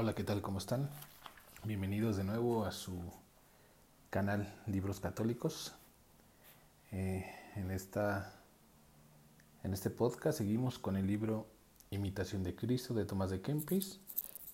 Hola, 0.00 0.14
¿qué 0.14 0.22
tal? 0.22 0.42
¿Cómo 0.42 0.58
están? 0.58 0.88
Bienvenidos 1.64 2.16
de 2.16 2.22
nuevo 2.22 2.64
a 2.64 2.70
su 2.70 3.00
canal 4.10 4.54
Libros 4.68 5.00
Católicos. 5.00 5.74
Eh, 6.92 7.26
en, 7.56 7.72
esta, 7.72 8.32
en 9.64 9.72
este 9.72 9.90
podcast 9.90 10.38
seguimos 10.38 10.78
con 10.78 10.96
el 10.96 11.08
libro 11.08 11.48
Imitación 11.90 12.44
de 12.44 12.54
Cristo 12.54 12.94
de 12.94 13.06
Tomás 13.06 13.30
de 13.30 13.40
Kempis. 13.40 13.98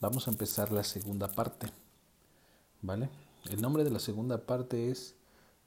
Vamos 0.01 0.29
a 0.29 0.31
empezar 0.31 0.73
la 0.73 0.83
segunda 0.83 1.29
parte. 1.29 1.67
¿Vale? 2.81 3.11
El 3.51 3.61
nombre 3.61 3.85
de 3.85 3.91
la 3.91 4.01
segunda 4.01 4.47
parte 4.47 4.91
es 4.91 5.15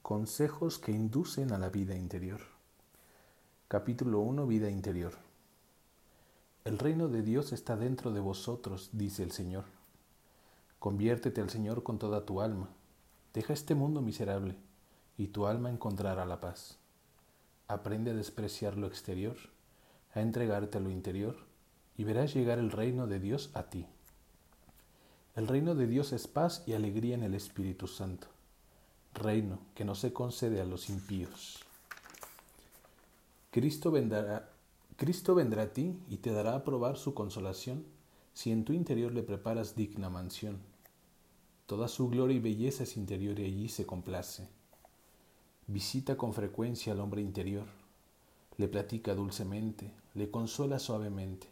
Consejos 0.02 0.80
que 0.80 0.92
inducen 0.92 1.54
a 1.54 1.60
la 1.60 1.70
vida 1.70 1.94
interior. 1.94 2.42
Capítulo 3.68 4.22
1 4.22 4.48
Vida 4.48 4.72
interior. 4.72 5.27
El 6.68 6.80
reino 6.80 7.08
de 7.08 7.22
Dios 7.22 7.54
está 7.54 7.78
dentro 7.78 8.12
de 8.12 8.20
vosotros, 8.20 8.90
dice 8.92 9.24
el 9.24 9.32
Señor. 9.32 9.64
Conviértete 10.80 11.40
al 11.40 11.50
Señor 11.50 11.82
con 11.82 11.98
toda 11.98 12.26
tu 12.26 12.42
alma. 12.42 12.68
Deja 13.34 13.54
este 13.54 13.74
mundo 13.74 14.02
miserable 14.02 14.58
y 15.18 15.28
tu 15.28 15.48
alma 15.48 15.70
encontrará 15.70 16.26
la 16.26 16.42
paz. 16.42 16.78
Aprende 17.70 18.12
a 18.12 18.16
despreciar 18.16 18.76
lo 18.76 18.88
exterior, 18.88 19.38
a 20.14 20.20
entregarte 20.20 20.78
a 20.78 20.82
lo 20.82 20.90
interior 20.90 21.38
y 21.96 22.04
verás 22.04 22.34
llegar 22.34 22.60
el 22.60 22.72
reino 22.72 23.08
de 23.08 23.22
Dios 23.22 23.50
a 23.54 23.70
ti. 23.70 23.86
El 25.38 25.48
reino 25.48 25.74
de 25.74 25.88
Dios 25.88 26.12
es 26.12 26.28
paz 26.28 26.64
y 26.66 26.74
alegría 26.74 27.16
en 27.16 27.24
el 27.24 27.34
Espíritu 27.34 27.88
Santo 27.88 28.28
reino 29.14 29.60
que 29.74 29.86
no 29.86 29.96
se 29.96 30.12
concede 30.12 30.60
a 30.60 30.66
los 30.66 30.90
impíos. 30.90 31.64
Cristo 33.52 33.90
vendrá, 33.90 34.50
Cristo 34.98 35.36
vendrá 35.36 35.62
a 35.62 35.74
ti 35.74 35.96
y 36.10 36.18
te 36.18 36.32
dará 36.32 36.56
a 36.56 36.64
probar 36.64 36.98
su 36.98 37.14
consolación 37.14 37.86
si 38.34 38.52
en 38.52 38.66
tu 38.66 38.74
interior 38.74 39.14
le 39.14 39.22
preparas 39.22 39.76
digna 39.76 40.10
mansión. 40.10 40.58
Toda 41.68 41.88
su 41.88 42.10
gloria 42.10 42.38
y 42.38 42.40
belleza 42.40 42.82
es 42.82 42.98
interior 42.98 43.40
y 43.40 43.46
allí 43.46 43.70
se 43.70 43.86
complace. 43.86 44.50
Visita 45.68 46.18
con 46.18 46.34
frecuencia 46.34 46.94
al 46.94 47.00
hombre 47.00 47.22
interior, 47.22 47.68
le 48.58 48.68
platica 48.68 49.14
dulcemente, 49.14 49.94
le 50.16 50.32
consuela 50.32 50.80
suavemente, 50.80 51.48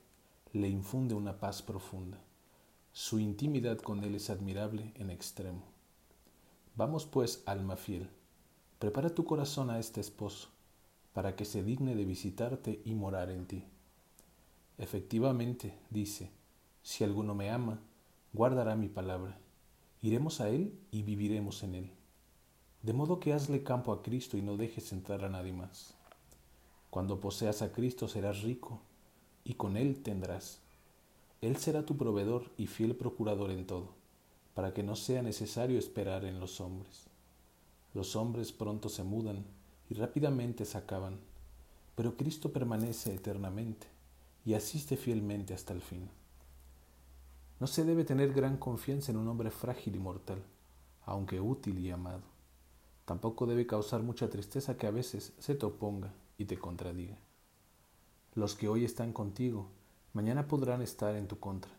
le 0.53 0.67
infunde 0.67 1.14
una 1.14 1.38
paz 1.38 1.62
profunda. 1.62 2.17
Su 2.94 3.19
intimidad 3.19 3.78
con 3.78 4.03
él 4.03 4.16
es 4.16 4.31
admirable 4.31 4.91
en 4.95 5.12
extremo. 5.12 5.62
Vamos 6.75 7.06
pues, 7.06 7.44
alma 7.45 7.75
fiel, 7.75 8.09
prepara 8.80 9.14
tu 9.14 9.23
corazón 9.23 9.69
a 9.69 9.78
este 9.78 10.02
esposo, 10.02 10.50
para 11.16 11.38
que 11.38 11.45
se 11.45 11.63
digne 11.63 11.95
de 11.95 12.03
visitarte 12.03 12.81
y 12.83 12.94
morar 12.94 13.31
en 13.31 13.45
ti. 13.47 13.63
Efectivamente, 14.77 15.73
dice, 15.89 16.30
si 16.83 17.05
alguno 17.05 17.33
me 17.33 17.49
ama, 17.49 17.80
guardará 18.33 18.75
mi 18.75 18.89
palabra. 18.89 19.39
Iremos 20.02 20.41
a 20.41 20.49
él 20.49 20.77
y 20.91 21.03
viviremos 21.03 21.63
en 21.63 21.75
él. 21.75 21.91
De 22.83 22.91
modo 22.91 23.22
que 23.22 23.31
hazle 23.31 23.63
campo 23.63 23.94
a 23.94 24.03
Cristo 24.03 24.35
y 24.35 24.41
no 24.41 24.57
dejes 24.57 24.91
entrar 24.91 25.23
a 25.23 25.30
nadie 25.30 25.53
más. 25.53 25.94
Cuando 26.89 27.22
poseas 27.22 27.61
a 27.61 27.72
Cristo 27.72 28.09
serás 28.09 28.44
rico 28.44 28.81
y 29.45 29.53
con 29.53 29.77
él 29.77 30.03
tendrás. 30.03 30.59
Él 31.39 31.55
será 31.55 31.85
tu 31.85 31.95
proveedor 31.95 32.52
y 32.57 32.67
fiel 32.67 32.94
procurador 32.94 33.52
en 33.52 33.66
todo 33.66 33.94
para 34.53 34.73
que 34.73 34.83
no 34.83 34.97
sea 34.97 35.22
necesario 35.22 35.79
esperar 35.79 36.25
en 36.25 36.41
los 36.41 36.59
hombres. 36.59 37.05
Los 37.94 38.17
hombres 38.17 38.52
pronto 38.52 38.89
se 38.89 39.03
mudan 39.03 39.45
y 39.89 39.94
rápidamente 39.95 40.66
se 40.66 40.78
acaban, 40.78 41.17
pero 41.95 42.17
Cristo 42.17 42.52
permanece 42.52 43.14
eternamente 43.14 43.88
y 44.45 44.53
asiste 44.53 44.97
fielmente 44.97 45.53
hasta 45.53 45.73
el 45.73 45.81
fin. 45.81 46.09
No 47.59 47.67
se 47.67 47.86
debe 47.86 48.03
tener 48.03 48.33
gran 48.33 48.58
confianza 48.58 49.11
en 49.11 49.17
un 49.17 49.28
hombre 49.28 49.50
frágil 49.50 49.95
y 49.95 50.00
mortal, 50.00 50.44
aunque 51.06 51.39
útil 51.39 51.80
y 51.80 51.89
amado. 51.89 52.23
Tampoco 53.06 53.45
debe 53.45 53.66
causar 53.66 54.02
mucha 54.02 54.30
tristeza 54.30 54.78
que 54.78 54.88
a 54.88 54.91
veces 54.91 55.34
se 55.40 55.56
te 55.56 55.66
oponga 55.66 56.13
y 56.38 56.46
te 56.46 56.57
contradiga. 56.57 57.17
Los 58.34 58.56
que 58.56 58.67
hoy 58.67 58.84
están 58.84 59.13
contigo, 59.13 59.69
mañana 60.13 60.47
podrán 60.47 60.81
estar 60.81 61.16
en 61.16 61.28
tu 61.28 61.40
contra 61.40 61.72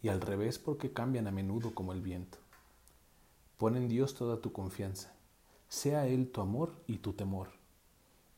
y 0.00 0.08
al 0.08 0.20
revés 0.20 0.58
porque 0.58 0.92
cambian 0.92 1.26
a 1.26 1.32
menudo 1.32 1.74
como 1.74 1.92
el 1.92 2.00
viento. 2.00 2.38
Pon 3.56 3.76
en 3.76 3.88
Dios 3.88 4.14
toda 4.14 4.40
tu 4.40 4.52
confianza, 4.52 5.13
sea 5.74 6.06
Él 6.06 6.30
tu 6.30 6.40
amor 6.40 6.72
y 6.86 6.98
tu 6.98 7.12
temor. 7.12 7.48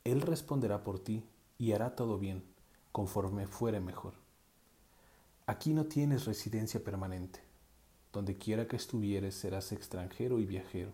Él 0.04 0.20
responderá 0.20 0.82
por 0.82 0.98
ti 0.98 1.24
y 1.58 1.72
hará 1.72 1.94
todo 1.94 2.18
bien, 2.18 2.42
conforme 2.92 3.46
fuere 3.46 3.80
mejor. 3.80 4.14
Aquí 5.46 5.74
no 5.74 5.86
tienes 5.86 6.24
residencia 6.24 6.82
permanente. 6.82 7.40
Donde 8.12 8.38
quiera 8.38 8.66
que 8.66 8.76
estuvieres 8.76 9.34
serás 9.34 9.72
extranjero 9.72 10.40
y 10.40 10.46
viajero. 10.46 10.92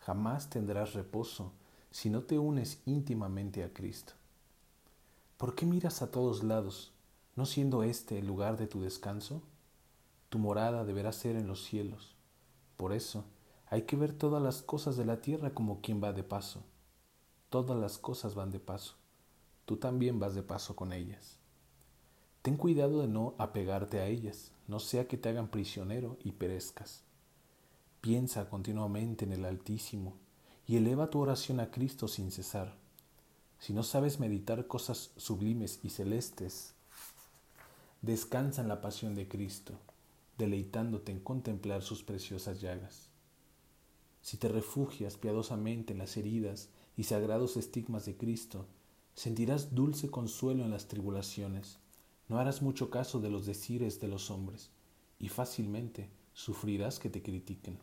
Jamás 0.00 0.48
tendrás 0.48 0.94
reposo 0.94 1.52
si 1.90 2.08
no 2.08 2.22
te 2.22 2.38
unes 2.38 2.80
íntimamente 2.86 3.62
a 3.62 3.72
Cristo. 3.72 4.14
¿Por 5.36 5.54
qué 5.54 5.66
miras 5.66 6.00
a 6.02 6.10
todos 6.10 6.42
lados, 6.42 6.92
no 7.36 7.44
siendo 7.44 7.82
este 7.82 8.18
el 8.18 8.26
lugar 8.26 8.56
de 8.56 8.66
tu 8.66 8.80
descanso? 8.80 9.42
tu 10.30 10.38
morada 10.38 10.84
deberá 10.84 11.12
ser 11.12 11.36
en 11.36 11.48
los 11.48 11.64
cielos. 11.64 12.14
Por 12.76 12.92
eso 12.92 13.24
hay 13.70 13.82
que 13.82 13.96
ver 13.96 14.12
todas 14.12 14.42
las 14.42 14.62
cosas 14.62 14.96
de 14.96 15.04
la 15.04 15.20
tierra 15.20 15.54
como 15.54 15.80
quien 15.80 16.02
va 16.02 16.12
de 16.12 16.24
paso. 16.24 16.62
Todas 17.48 17.78
las 17.78 17.98
cosas 17.98 18.34
van 18.34 18.50
de 18.50 18.60
paso. 18.60 18.96
Tú 19.64 19.76
también 19.76 20.18
vas 20.18 20.34
de 20.34 20.42
paso 20.42 20.76
con 20.76 20.92
ellas. 20.92 21.38
Ten 22.42 22.56
cuidado 22.56 23.00
de 23.00 23.08
no 23.08 23.34
apegarte 23.38 24.00
a 24.00 24.06
ellas, 24.06 24.52
no 24.66 24.80
sea 24.80 25.06
que 25.06 25.16
te 25.16 25.28
hagan 25.28 25.48
prisionero 25.48 26.18
y 26.24 26.32
perezcas. 26.32 27.04
Piensa 28.00 28.50
continuamente 28.50 29.24
en 29.24 29.32
el 29.32 29.44
Altísimo 29.44 30.16
y 30.66 30.76
eleva 30.76 31.10
tu 31.10 31.20
oración 31.20 31.60
a 31.60 31.70
Cristo 31.70 32.08
sin 32.08 32.30
cesar. 32.30 32.76
Si 33.58 33.72
no 33.72 33.82
sabes 33.82 34.20
meditar 34.20 34.66
cosas 34.66 35.12
sublimes 35.16 35.80
y 35.82 35.90
celestes, 35.90 36.74
descansa 38.02 38.62
en 38.62 38.68
la 38.68 38.80
pasión 38.80 39.14
de 39.14 39.28
Cristo 39.28 39.78
deleitándote 40.38 41.12
en 41.12 41.20
contemplar 41.20 41.82
sus 41.82 42.02
preciosas 42.02 42.62
llagas. 42.62 43.09
Si 44.20 44.36
te 44.36 44.48
refugias 44.48 45.16
piadosamente 45.16 45.92
en 45.92 45.98
las 45.98 46.16
heridas 46.16 46.68
y 46.96 47.04
sagrados 47.04 47.56
estigmas 47.56 48.04
de 48.04 48.16
Cristo, 48.16 48.66
sentirás 49.14 49.74
dulce 49.74 50.10
consuelo 50.10 50.64
en 50.64 50.70
las 50.70 50.88
tribulaciones, 50.88 51.78
no 52.28 52.38
harás 52.38 52.62
mucho 52.62 52.90
caso 52.90 53.20
de 53.20 53.30
los 53.30 53.46
decires 53.46 54.00
de 54.00 54.08
los 54.08 54.30
hombres, 54.30 54.70
y 55.18 55.28
fácilmente 55.28 56.08
sufrirás 56.32 56.98
que 56.98 57.10
te 57.10 57.22
critiquen. 57.22 57.78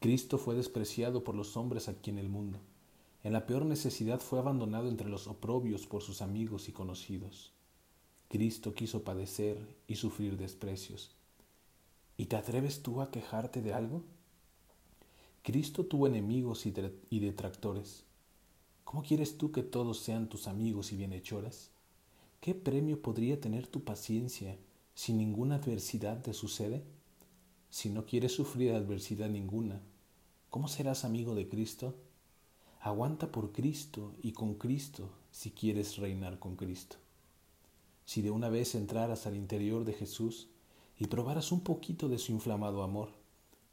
Cristo 0.00 0.38
fue 0.38 0.56
despreciado 0.56 1.22
por 1.22 1.36
los 1.36 1.56
hombres 1.56 1.88
aquí 1.88 2.10
en 2.10 2.18
el 2.18 2.28
mundo. 2.28 2.58
En 3.22 3.32
la 3.32 3.46
peor 3.46 3.64
necesidad 3.64 4.18
fue 4.20 4.40
abandonado 4.40 4.88
entre 4.88 5.08
los 5.08 5.28
oprobios 5.28 5.86
por 5.86 6.02
sus 6.02 6.22
amigos 6.22 6.68
y 6.68 6.72
conocidos. 6.72 7.52
Cristo 8.28 8.74
quiso 8.74 9.04
padecer 9.04 9.76
y 9.86 9.96
sufrir 9.96 10.36
desprecios 10.36 11.14
¿Y 12.16 12.26
te 12.26 12.36
atreves 12.36 12.82
tú 12.82 13.00
a 13.00 13.10
quejarte 13.10 13.62
de 13.62 13.74
algo? 13.74 14.02
Cristo 15.42 15.84
tuvo 15.84 16.06
enemigos 16.06 16.66
y 16.66 17.18
detractores. 17.18 18.04
¿Cómo 18.84 19.02
quieres 19.02 19.38
tú 19.38 19.50
que 19.50 19.64
todos 19.64 19.98
sean 19.98 20.28
tus 20.28 20.46
amigos 20.46 20.92
y 20.92 20.96
bienhechores? 20.96 21.72
¿Qué 22.40 22.54
premio 22.54 23.02
podría 23.02 23.40
tener 23.40 23.66
tu 23.66 23.82
paciencia 23.82 24.56
si 24.94 25.12
ninguna 25.12 25.56
adversidad 25.56 26.22
te 26.22 26.32
sucede? 26.32 26.84
Si 27.70 27.90
no 27.90 28.06
quieres 28.06 28.30
sufrir 28.30 28.72
adversidad 28.72 29.28
ninguna, 29.28 29.82
¿cómo 30.48 30.68
serás 30.68 31.04
amigo 31.04 31.34
de 31.34 31.48
Cristo? 31.48 31.96
Aguanta 32.80 33.32
por 33.32 33.50
Cristo 33.50 34.14
y 34.22 34.32
con 34.32 34.54
Cristo 34.54 35.10
si 35.32 35.50
quieres 35.50 35.96
reinar 35.96 36.38
con 36.38 36.54
Cristo. 36.54 36.98
Si 38.04 38.22
de 38.22 38.30
una 38.30 38.48
vez 38.48 38.76
entraras 38.76 39.26
al 39.26 39.34
interior 39.34 39.84
de 39.84 39.94
Jesús, 39.94 40.50
y 40.98 41.06
probaras 41.06 41.50
un 41.50 41.62
poquito 41.62 42.08
de 42.08 42.18
su 42.18 42.30
inflamado 42.30 42.84
amor, 42.84 43.21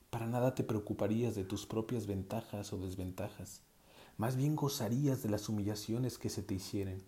para 0.09 0.27
nada 0.27 0.55
te 0.55 0.63
preocuparías 0.63 1.35
de 1.35 1.43
tus 1.43 1.65
propias 1.65 2.07
ventajas 2.07 2.73
o 2.73 2.77
desventajas, 2.77 3.61
más 4.17 4.35
bien 4.35 4.55
gozarías 4.55 5.21
de 5.23 5.29
las 5.29 5.49
humillaciones 5.49 6.17
que 6.17 6.29
se 6.29 6.41
te 6.41 6.55
hicieren, 6.55 7.03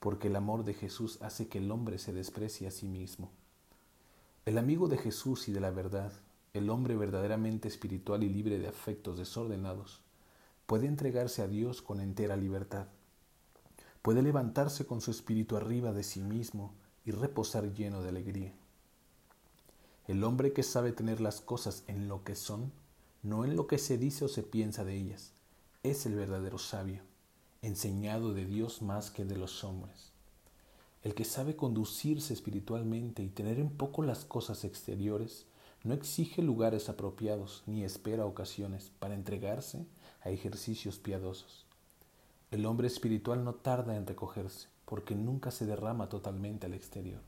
porque 0.00 0.28
el 0.28 0.36
amor 0.36 0.64
de 0.64 0.74
Jesús 0.74 1.20
hace 1.20 1.48
que 1.48 1.58
el 1.58 1.70
hombre 1.70 1.98
se 1.98 2.12
desprecie 2.12 2.68
a 2.68 2.70
sí 2.70 2.86
mismo. 2.86 3.30
El 4.46 4.56
amigo 4.56 4.88
de 4.88 4.96
Jesús 4.96 5.48
y 5.48 5.52
de 5.52 5.60
la 5.60 5.70
verdad, 5.70 6.12
el 6.54 6.70
hombre 6.70 6.96
verdaderamente 6.96 7.68
espiritual 7.68 8.22
y 8.22 8.28
libre 8.28 8.58
de 8.58 8.68
afectos 8.68 9.18
desordenados, 9.18 10.00
puede 10.66 10.86
entregarse 10.86 11.42
a 11.42 11.48
Dios 11.48 11.82
con 11.82 12.00
entera 12.00 12.36
libertad. 12.36 12.86
Puede 14.00 14.22
levantarse 14.22 14.86
con 14.86 15.00
su 15.00 15.10
espíritu 15.10 15.56
arriba 15.56 15.92
de 15.92 16.02
sí 16.02 16.20
mismo 16.20 16.72
y 17.04 17.10
reposar 17.10 17.72
lleno 17.74 18.02
de 18.02 18.10
alegría. 18.10 18.54
El 20.08 20.24
hombre 20.24 20.54
que 20.54 20.62
sabe 20.62 20.92
tener 20.92 21.20
las 21.20 21.42
cosas 21.42 21.84
en 21.86 22.08
lo 22.08 22.24
que 22.24 22.34
son, 22.34 22.72
no 23.22 23.44
en 23.44 23.56
lo 23.56 23.66
que 23.66 23.76
se 23.76 23.98
dice 23.98 24.24
o 24.24 24.28
se 24.28 24.42
piensa 24.42 24.82
de 24.82 24.96
ellas, 24.96 25.34
es 25.82 26.06
el 26.06 26.14
verdadero 26.14 26.56
sabio, 26.56 27.02
enseñado 27.60 28.32
de 28.32 28.46
Dios 28.46 28.80
más 28.80 29.10
que 29.10 29.26
de 29.26 29.36
los 29.36 29.64
hombres. 29.64 30.12
El 31.02 31.14
que 31.14 31.26
sabe 31.26 31.56
conducirse 31.56 32.32
espiritualmente 32.32 33.22
y 33.22 33.28
tener 33.28 33.58
en 33.58 33.68
poco 33.68 34.02
las 34.02 34.24
cosas 34.24 34.64
exteriores, 34.64 35.44
no 35.84 35.92
exige 35.92 36.40
lugares 36.40 36.88
apropiados 36.88 37.62
ni 37.66 37.84
espera 37.84 38.24
ocasiones 38.24 38.90
para 38.98 39.14
entregarse 39.14 39.84
a 40.22 40.30
ejercicios 40.30 40.98
piadosos. 40.98 41.66
El 42.50 42.64
hombre 42.64 42.86
espiritual 42.86 43.44
no 43.44 43.56
tarda 43.56 43.94
en 43.94 44.06
recogerse, 44.06 44.68
porque 44.86 45.14
nunca 45.14 45.50
se 45.50 45.66
derrama 45.66 46.08
totalmente 46.08 46.64
al 46.64 46.72
exterior. 46.72 47.20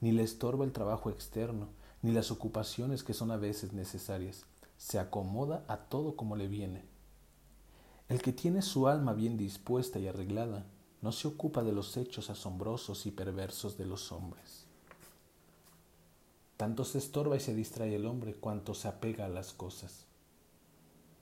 Ni 0.00 0.10
le 0.10 0.24
estorba 0.24 0.64
el 0.64 0.72
trabajo 0.72 1.08
externo, 1.08 1.68
ni 2.04 2.12
las 2.12 2.30
ocupaciones 2.30 3.02
que 3.02 3.14
son 3.14 3.30
a 3.30 3.38
veces 3.38 3.72
necesarias. 3.72 4.44
Se 4.76 4.98
acomoda 4.98 5.64
a 5.68 5.78
todo 5.88 6.16
como 6.16 6.36
le 6.36 6.48
viene. 6.48 6.84
El 8.10 8.20
que 8.20 8.34
tiene 8.34 8.60
su 8.60 8.88
alma 8.88 9.14
bien 9.14 9.38
dispuesta 9.38 9.98
y 9.98 10.06
arreglada, 10.06 10.66
no 11.00 11.12
se 11.12 11.28
ocupa 11.28 11.62
de 11.62 11.72
los 11.72 11.96
hechos 11.96 12.28
asombrosos 12.28 13.06
y 13.06 13.10
perversos 13.10 13.78
de 13.78 13.86
los 13.86 14.12
hombres. 14.12 14.66
Tanto 16.58 16.84
se 16.84 16.98
estorba 16.98 17.36
y 17.36 17.40
se 17.40 17.54
distrae 17.54 17.94
el 17.94 18.04
hombre 18.04 18.34
cuanto 18.34 18.74
se 18.74 18.88
apega 18.88 19.24
a 19.24 19.30
las 19.30 19.54
cosas. 19.54 20.04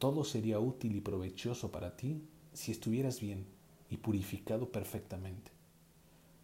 Todo 0.01 0.25
sería 0.25 0.59
útil 0.59 0.97
y 0.97 1.01
provechoso 1.01 1.71
para 1.71 1.97
ti 1.97 2.27
si 2.55 2.73
estuvieras 2.73 3.21
bien 3.21 3.47
y 3.89 3.99
purificado 3.99 4.73
perfectamente. 4.73 5.53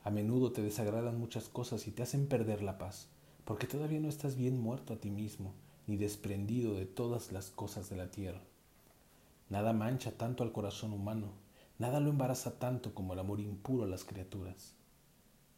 A 0.05 0.11
menudo 0.11 0.52
te 0.52 0.62
desagradan 0.62 1.19
muchas 1.19 1.49
cosas 1.49 1.88
y 1.88 1.90
te 1.90 2.05
hacen 2.05 2.29
perder 2.29 2.62
la 2.62 2.79
paz, 2.79 3.08
porque 3.49 3.67
todavía 3.67 3.99
no 3.99 4.09
estás 4.09 4.37
bien 4.37 4.61
muerto 4.61 4.93
a 4.93 4.99
ti 4.99 5.11
mismo 5.11 5.55
ni 5.89 5.97
desprendido 5.97 6.75
de 6.75 6.87
todas 6.87 7.33
las 7.33 7.49
cosas 7.50 7.89
de 7.89 7.97
la 7.97 8.12
tierra. 8.12 8.43
Nada 9.49 9.73
mancha 9.73 10.12
tanto 10.12 10.45
al 10.45 10.53
corazón 10.53 10.93
humano 10.93 11.33
Nada 11.79 12.00
lo 12.00 12.11
embaraza 12.11 12.59
tanto 12.59 12.93
como 12.93 13.12
el 13.12 13.21
amor 13.21 13.39
impuro 13.39 13.85
a 13.85 13.87
las 13.87 14.03
criaturas. 14.03 14.75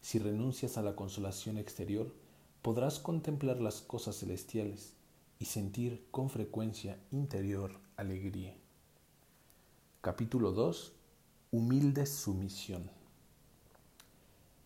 Si 0.02 0.18
renuncias 0.18 0.76
a 0.76 0.82
la 0.82 0.94
consolación 0.94 1.56
exterior, 1.56 2.12
podrás 2.60 2.98
contemplar 2.98 3.58
las 3.60 3.80
cosas 3.80 4.18
celestiales 4.18 4.92
y 5.38 5.46
sentir 5.46 6.06
con 6.10 6.28
frecuencia 6.28 6.98
interior 7.10 7.80
alegría. 7.96 8.54
Capítulo 10.02 10.52
2. 10.52 10.92
Humilde 11.52 12.04
sumisión. 12.04 12.99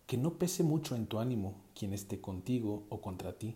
Que 0.07 0.17
no 0.17 0.33
pese 0.33 0.63
mucho 0.63 0.95
en 0.95 1.07
tu 1.07 1.19
ánimo 1.19 1.55
quien 1.73 1.93
esté 1.93 2.21
contigo 2.21 2.83
o 2.89 3.01
contra 3.01 3.37
ti, 3.37 3.55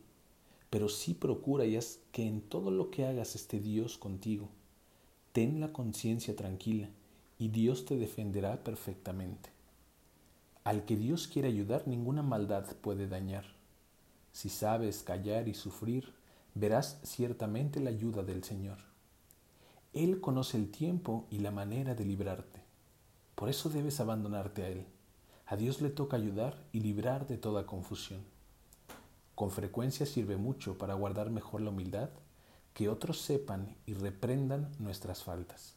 pero 0.70 0.90
sí 0.90 1.14
procura 1.14 1.66
y 1.66 1.76
haz 1.76 2.00
que 2.12 2.28
en 2.28 2.42
todo 2.42 2.72
lo 2.72 2.92
que 2.92 3.06
hagas 3.06 3.36
esté 3.36 3.60
Dios 3.60 3.98
contigo. 3.98 4.50
Ten 5.32 5.60
la 5.60 5.72
conciencia 5.74 6.36
tranquila 6.36 6.90
y 7.38 7.50
Dios 7.50 7.86
te 7.86 7.98
defenderá 7.98 8.64
perfectamente. 8.64 9.50
Al 10.64 10.86
que 10.86 10.98
Dios 10.98 11.28
quiere 11.28 11.48
ayudar, 11.48 11.88
ninguna 11.88 12.22
maldad 12.22 12.66
puede 12.82 13.08
dañar. 13.08 13.46
Si 14.32 14.50
sabes 14.50 15.04
callar 15.04 15.48
y 15.48 15.54
sufrir, 15.54 16.14
verás 16.54 17.00
ciertamente 17.04 17.80
la 17.80 17.90
ayuda 17.90 18.24
del 18.24 18.44
Señor. 18.44 18.78
Él 19.94 20.22
conoce 20.22 20.58
el 20.58 20.70
tiempo 20.70 21.26
y 21.32 21.40
la 21.40 21.52
manera 21.52 21.96
de 21.96 22.06
librarte. 22.06 22.62
Por 23.36 23.50
eso 23.50 23.70
debes 23.70 24.00
abandonarte 24.00 24.64
a 24.64 24.70
Él. 24.70 24.86
A 25.52 25.56
Dios 25.56 25.82
le 25.82 25.90
toca 25.90 26.16
ayudar 26.16 26.64
y 26.72 26.80
librar 26.82 27.26
de 27.26 27.36
toda 27.36 27.66
confusión. 27.66 28.22
Con 29.34 29.50
frecuencia 29.50 30.06
sirve 30.06 30.38
mucho 30.38 30.78
para 30.78 30.94
guardar 30.94 31.32
mejor 31.32 31.62
la 31.62 31.72
humildad, 31.72 32.12
que 32.76 32.88
otros 32.88 33.20
sepan 33.20 33.76
y 33.88 33.96
reprendan 33.96 34.72
nuestras 34.78 35.24
faltas. 35.24 35.74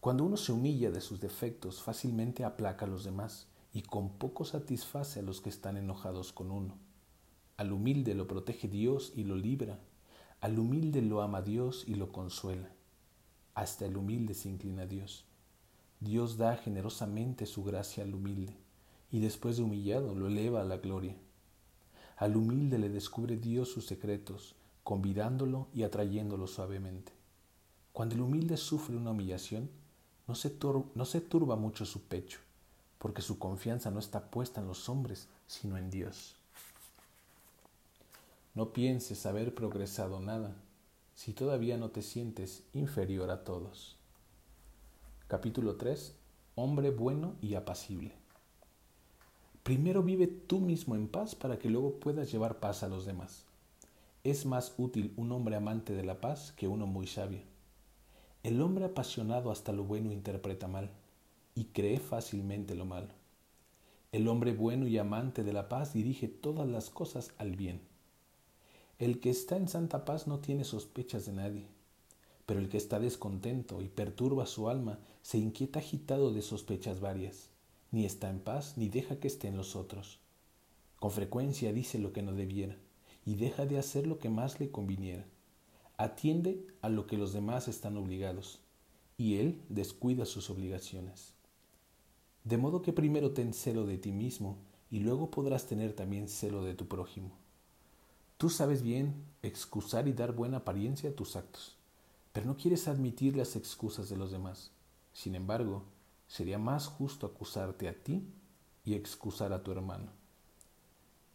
Cuando 0.00 0.24
uno 0.24 0.36
se 0.36 0.50
humilla 0.50 0.90
de 0.90 1.00
sus 1.00 1.20
defectos, 1.20 1.82
fácilmente 1.84 2.42
aplaca 2.42 2.84
a 2.84 2.88
los 2.88 3.04
demás 3.04 3.46
y 3.72 3.82
con 3.82 4.10
poco 4.18 4.44
satisface 4.44 5.20
a 5.20 5.22
los 5.22 5.40
que 5.40 5.48
están 5.50 5.76
enojados 5.76 6.32
con 6.32 6.50
uno. 6.50 6.74
Al 7.56 7.70
humilde 7.70 8.12
lo 8.16 8.26
protege 8.26 8.66
Dios 8.66 9.12
y 9.14 9.22
lo 9.22 9.36
libra. 9.36 9.78
Al 10.40 10.58
humilde 10.58 11.00
lo 11.00 11.22
ama 11.22 11.42
Dios 11.42 11.84
y 11.86 11.94
lo 11.94 12.10
consuela. 12.10 12.72
Hasta 13.54 13.86
el 13.86 13.96
humilde 13.96 14.34
se 14.34 14.48
inclina 14.48 14.82
a 14.82 14.86
Dios. 14.86 15.26
Dios 16.02 16.36
da 16.36 16.56
generosamente 16.56 17.46
su 17.46 17.62
gracia 17.62 18.02
al 18.02 18.12
humilde 18.12 18.56
y 19.12 19.20
después 19.20 19.56
de 19.56 19.62
humillado 19.62 20.16
lo 20.16 20.26
eleva 20.26 20.60
a 20.60 20.64
la 20.64 20.78
gloria. 20.78 21.14
Al 22.16 22.36
humilde 22.36 22.76
le 22.78 22.88
descubre 22.88 23.36
Dios 23.36 23.68
sus 23.68 23.86
secretos, 23.86 24.56
convidándolo 24.82 25.68
y 25.72 25.84
atrayéndolo 25.84 26.48
suavemente. 26.48 27.12
Cuando 27.92 28.16
el 28.16 28.22
humilde 28.22 28.56
sufre 28.56 28.96
una 28.96 29.12
humillación, 29.12 29.70
no 30.26 30.34
se, 30.34 30.58
no 30.96 31.04
se 31.04 31.20
turba 31.20 31.54
mucho 31.54 31.84
su 31.84 32.02
pecho, 32.02 32.40
porque 32.98 33.22
su 33.22 33.38
confianza 33.38 33.92
no 33.92 34.00
está 34.00 34.28
puesta 34.28 34.60
en 34.60 34.66
los 34.66 34.88
hombres, 34.88 35.28
sino 35.46 35.76
en 35.78 35.88
Dios. 35.88 36.34
No 38.56 38.72
pienses 38.72 39.24
haber 39.24 39.54
progresado 39.54 40.18
nada 40.18 40.56
si 41.14 41.32
todavía 41.32 41.76
no 41.76 41.90
te 41.90 42.02
sientes 42.02 42.64
inferior 42.72 43.30
a 43.30 43.44
todos. 43.44 44.01
Capítulo 45.32 45.76
3. 45.76 46.14
Hombre 46.56 46.90
bueno 46.90 47.36
y 47.40 47.54
apacible. 47.54 48.12
Primero 49.62 50.02
vive 50.02 50.26
tú 50.26 50.60
mismo 50.60 50.94
en 50.94 51.08
paz 51.08 51.34
para 51.34 51.58
que 51.58 51.70
luego 51.70 51.94
puedas 52.00 52.30
llevar 52.30 52.60
paz 52.60 52.82
a 52.82 52.88
los 52.88 53.06
demás. 53.06 53.46
Es 54.24 54.44
más 54.44 54.74
útil 54.76 55.14
un 55.16 55.32
hombre 55.32 55.56
amante 55.56 55.94
de 55.94 56.04
la 56.04 56.20
paz 56.20 56.52
que 56.52 56.68
uno 56.68 56.86
muy 56.86 57.06
sabio. 57.06 57.40
El 58.42 58.60
hombre 58.60 58.84
apasionado 58.84 59.50
hasta 59.50 59.72
lo 59.72 59.84
bueno 59.84 60.12
interpreta 60.12 60.68
mal 60.68 60.90
y 61.54 61.64
cree 61.64 61.98
fácilmente 61.98 62.74
lo 62.74 62.84
malo. 62.84 63.08
El 64.12 64.28
hombre 64.28 64.52
bueno 64.52 64.86
y 64.86 64.98
amante 64.98 65.44
de 65.44 65.54
la 65.54 65.70
paz 65.70 65.94
dirige 65.94 66.28
todas 66.28 66.68
las 66.68 66.90
cosas 66.90 67.32
al 67.38 67.56
bien. 67.56 67.80
El 68.98 69.18
que 69.18 69.30
está 69.30 69.56
en 69.56 69.68
santa 69.68 70.04
paz 70.04 70.26
no 70.26 70.40
tiene 70.40 70.64
sospechas 70.64 71.24
de 71.24 71.32
nadie, 71.32 71.68
pero 72.52 72.60
el 72.60 72.68
que 72.68 72.76
está 72.76 73.00
descontento 73.00 73.80
y 73.80 73.88
perturba 73.88 74.44
su 74.44 74.68
alma 74.68 74.98
se 75.22 75.38
inquieta 75.38 75.78
agitado 75.78 76.34
de 76.34 76.42
sospechas 76.42 77.00
varias, 77.00 77.48
ni 77.92 78.04
está 78.04 78.28
en 78.28 78.40
paz 78.40 78.74
ni 78.76 78.90
deja 78.90 79.18
que 79.18 79.28
estén 79.28 79.56
los 79.56 79.74
otros. 79.74 80.18
Con 80.96 81.12
frecuencia 81.12 81.72
dice 81.72 81.98
lo 81.98 82.12
que 82.12 82.20
no 82.20 82.34
debiera 82.34 82.76
y 83.24 83.36
deja 83.36 83.64
de 83.64 83.78
hacer 83.78 84.06
lo 84.06 84.18
que 84.18 84.28
más 84.28 84.60
le 84.60 84.70
conviniera 84.70 85.24
atiende 85.96 86.66
a 86.82 86.90
lo 86.90 87.06
que 87.06 87.16
los 87.16 87.32
demás 87.32 87.68
están 87.68 87.96
obligados 87.96 88.60
y 89.16 89.36
él 89.38 89.62
descuida 89.70 90.26
sus 90.26 90.50
obligaciones. 90.50 91.32
De 92.44 92.58
modo 92.58 92.82
que 92.82 92.92
primero 92.92 93.32
ten 93.32 93.54
celo 93.54 93.86
de 93.86 93.96
ti 93.96 94.12
mismo 94.12 94.58
y 94.90 94.98
luego 94.98 95.30
podrás 95.30 95.66
tener 95.66 95.94
también 95.94 96.28
celo 96.28 96.62
de 96.64 96.74
tu 96.74 96.86
prójimo. 96.86 97.30
Tú 98.36 98.50
sabes 98.50 98.82
bien 98.82 99.24
excusar 99.40 100.06
y 100.06 100.12
dar 100.12 100.32
buena 100.32 100.58
apariencia 100.58 101.08
a 101.08 101.14
tus 101.14 101.34
actos, 101.34 101.78
pero 102.32 102.46
no 102.46 102.56
quieres 102.56 102.88
admitir 102.88 103.36
las 103.36 103.56
excusas 103.56 104.08
de 104.08 104.16
los 104.16 104.30
demás. 104.30 104.70
Sin 105.12 105.34
embargo, 105.34 105.84
sería 106.26 106.58
más 106.58 106.86
justo 106.86 107.26
acusarte 107.26 107.88
a 107.88 107.94
ti 107.94 108.26
y 108.84 108.94
excusar 108.94 109.52
a 109.52 109.62
tu 109.62 109.70
hermano. 109.72 110.10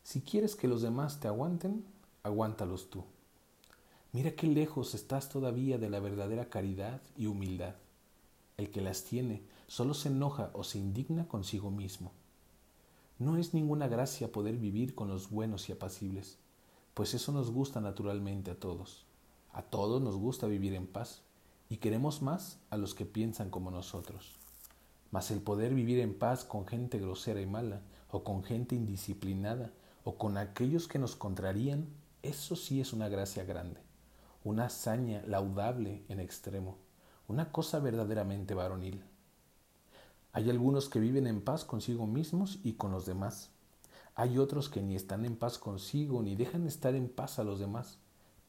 Si 0.03 0.21
quieres 0.21 0.55
que 0.55 0.67
los 0.67 0.81
demás 0.81 1.19
te 1.19 1.27
aguanten, 1.27 1.85
aguántalos 2.23 2.89
tú. 2.89 3.03
Mira 4.11 4.31
qué 4.31 4.47
lejos 4.47 4.95
estás 4.95 5.29
todavía 5.29 5.77
de 5.77 5.89
la 5.89 5.99
verdadera 5.99 6.49
caridad 6.49 7.01
y 7.15 7.27
humildad. 7.27 7.75
El 8.57 8.71
que 8.71 8.81
las 8.81 9.03
tiene 9.03 9.43
solo 9.67 9.93
se 9.93 10.09
enoja 10.09 10.49
o 10.53 10.63
se 10.63 10.79
indigna 10.79 11.27
consigo 11.27 11.69
mismo. 11.69 12.11
No 13.19 13.37
es 13.37 13.53
ninguna 13.53 13.87
gracia 13.87 14.31
poder 14.31 14.57
vivir 14.57 14.95
con 14.95 15.09
los 15.09 15.29
buenos 15.29 15.69
y 15.69 15.73
apacibles, 15.73 16.37
pues 16.93 17.13
eso 17.13 17.31
nos 17.31 17.51
gusta 17.51 17.81
naturalmente 17.81 18.51
a 18.51 18.59
todos. 18.59 19.06
A 19.57 19.63
todos 19.63 19.99
nos 19.99 20.15
gusta 20.15 20.45
vivir 20.45 20.75
en 20.75 20.85
paz 20.85 21.23
y 21.67 21.77
queremos 21.77 22.21
más 22.21 22.59
a 22.69 22.77
los 22.77 22.93
que 22.93 23.07
piensan 23.07 23.49
como 23.49 23.71
nosotros. 23.71 24.37
Mas 25.09 25.31
el 25.31 25.41
poder 25.41 25.73
vivir 25.73 25.99
en 25.99 26.13
paz 26.13 26.45
con 26.45 26.67
gente 26.67 26.99
grosera 26.99 27.41
y 27.41 27.47
mala, 27.47 27.81
o 28.11 28.23
con 28.23 28.43
gente 28.43 28.75
indisciplinada, 28.75 29.71
o 30.03 30.19
con 30.19 30.37
aquellos 30.37 30.87
que 30.87 30.99
nos 30.99 31.15
contrarían, 31.15 31.87
eso 32.21 32.55
sí 32.55 32.79
es 32.79 32.93
una 32.93 33.09
gracia 33.09 33.45
grande 33.45 33.87
una 34.47 34.67
hazaña 34.67 35.23
laudable 35.27 36.05
en 36.07 36.21
extremo, 36.21 36.77
una 37.27 37.51
cosa 37.51 37.79
verdaderamente 37.79 38.53
varonil. 38.53 39.03
Hay 40.31 40.49
algunos 40.49 40.87
que 40.87 41.01
viven 41.01 41.27
en 41.27 41.41
paz 41.41 41.65
consigo 41.65 42.07
mismos 42.07 42.59
y 42.63 42.73
con 42.73 42.91
los 42.91 43.05
demás. 43.05 43.49
Hay 44.15 44.37
otros 44.37 44.69
que 44.69 44.81
ni 44.81 44.95
están 44.95 45.25
en 45.25 45.35
paz 45.35 45.57
consigo 45.57 46.21
ni 46.23 46.37
dejan 46.37 46.65
estar 46.65 46.95
en 46.95 47.09
paz 47.09 47.39
a 47.39 47.43
los 47.43 47.59
demás, 47.59 47.99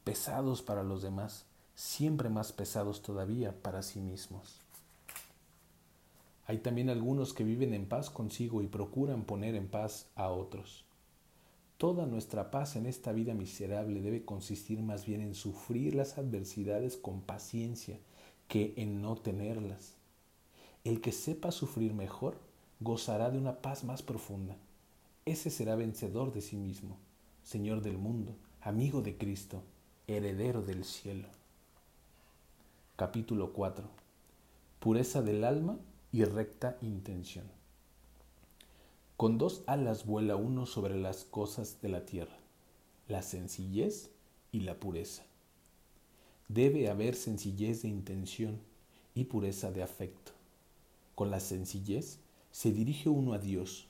pesados 0.03 0.61
para 0.61 0.83
los 0.83 1.01
demás, 1.01 1.45
siempre 1.75 2.29
más 2.29 2.51
pesados 2.51 3.01
todavía 3.01 3.61
para 3.61 3.81
sí 3.81 3.99
mismos. 3.99 4.59
Hay 6.45 6.57
también 6.57 6.89
algunos 6.89 7.33
que 7.33 7.43
viven 7.43 7.73
en 7.73 7.87
paz 7.87 8.09
consigo 8.09 8.61
y 8.63 8.67
procuran 8.67 9.23
poner 9.23 9.55
en 9.55 9.67
paz 9.67 10.07
a 10.15 10.29
otros. 10.29 10.83
Toda 11.77 12.05
nuestra 12.05 12.51
paz 12.51 12.75
en 12.75 12.87
esta 12.87 13.11
vida 13.11 13.33
miserable 13.33 14.01
debe 14.01 14.25
consistir 14.25 14.81
más 14.81 15.05
bien 15.05 15.21
en 15.21 15.35
sufrir 15.35 15.95
las 15.95 16.17
adversidades 16.17 16.97
con 16.97 17.21
paciencia 17.21 17.99
que 18.47 18.73
en 18.77 19.01
no 19.01 19.15
tenerlas. 19.15 19.93
El 20.83 21.01
que 21.01 21.11
sepa 21.11 21.51
sufrir 21.51 21.93
mejor 21.93 22.37
gozará 22.79 23.29
de 23.29 23.37
una 23.37 23.61
paz 23.61 23.83
más 23.83 24.01
profunda. 24.01 24.57
Ese 25.25 25.49
será 25.49 25.75
vencedor 25.75 26.33
de 26.33 26.41
sí 26.41 26.57
mismo, 26.57 26.97
Señor 27.43 27.81
del 27.81 27.97
mundo, 27.97 28.35
amigo 28.59 29.01
de 29.01 29.17
Cristo, 29.17 29.63
heredero 30.09 30.63
del 30.63 30.85
cielo. 30.85 31.27
Capítulo 32.95 33.53
4. 33.53 33.87
Pureza 34.79 35.21
del 35.21 35.43
alma 35.43 35.77
y 36.11 36.23
recta 36.23 36.77
intención. 36.81 37.45
Con 39.17 39.37
dos 39.37 39.61
alas 39.67 40.07
vuela 40.07 40.35
uno 40.35 40.65
sobre 40.65 40.97
las 40.97 41.25
cosas 41.25 41.79
de 41.83 41.89
la 41.89 42.07
tierra, 42.07 42.35
la 43.07 43.21
sencillez 43.21 44.09
y 44.51 44.61
la 44.61 44.79
pureza. 44.79 45.25
Debe 46.47 46.89
haber 46.89 47.13
sencillez 47.13 47.83
de 47.83 47.89
intención 47.89 48.59
y 49.13 49.25
pureza 49.25 49.71
de 49.71 49.83
afecto. 49.83 50.31
Con 51.13 51.29
la 51.29 51.39
sencillez 51.39 52.17
se 52.49 52.71
dirige 52.71 53.09
uno 53.09 53.33
a 53.33 53.37
Dios, 53.37 53.87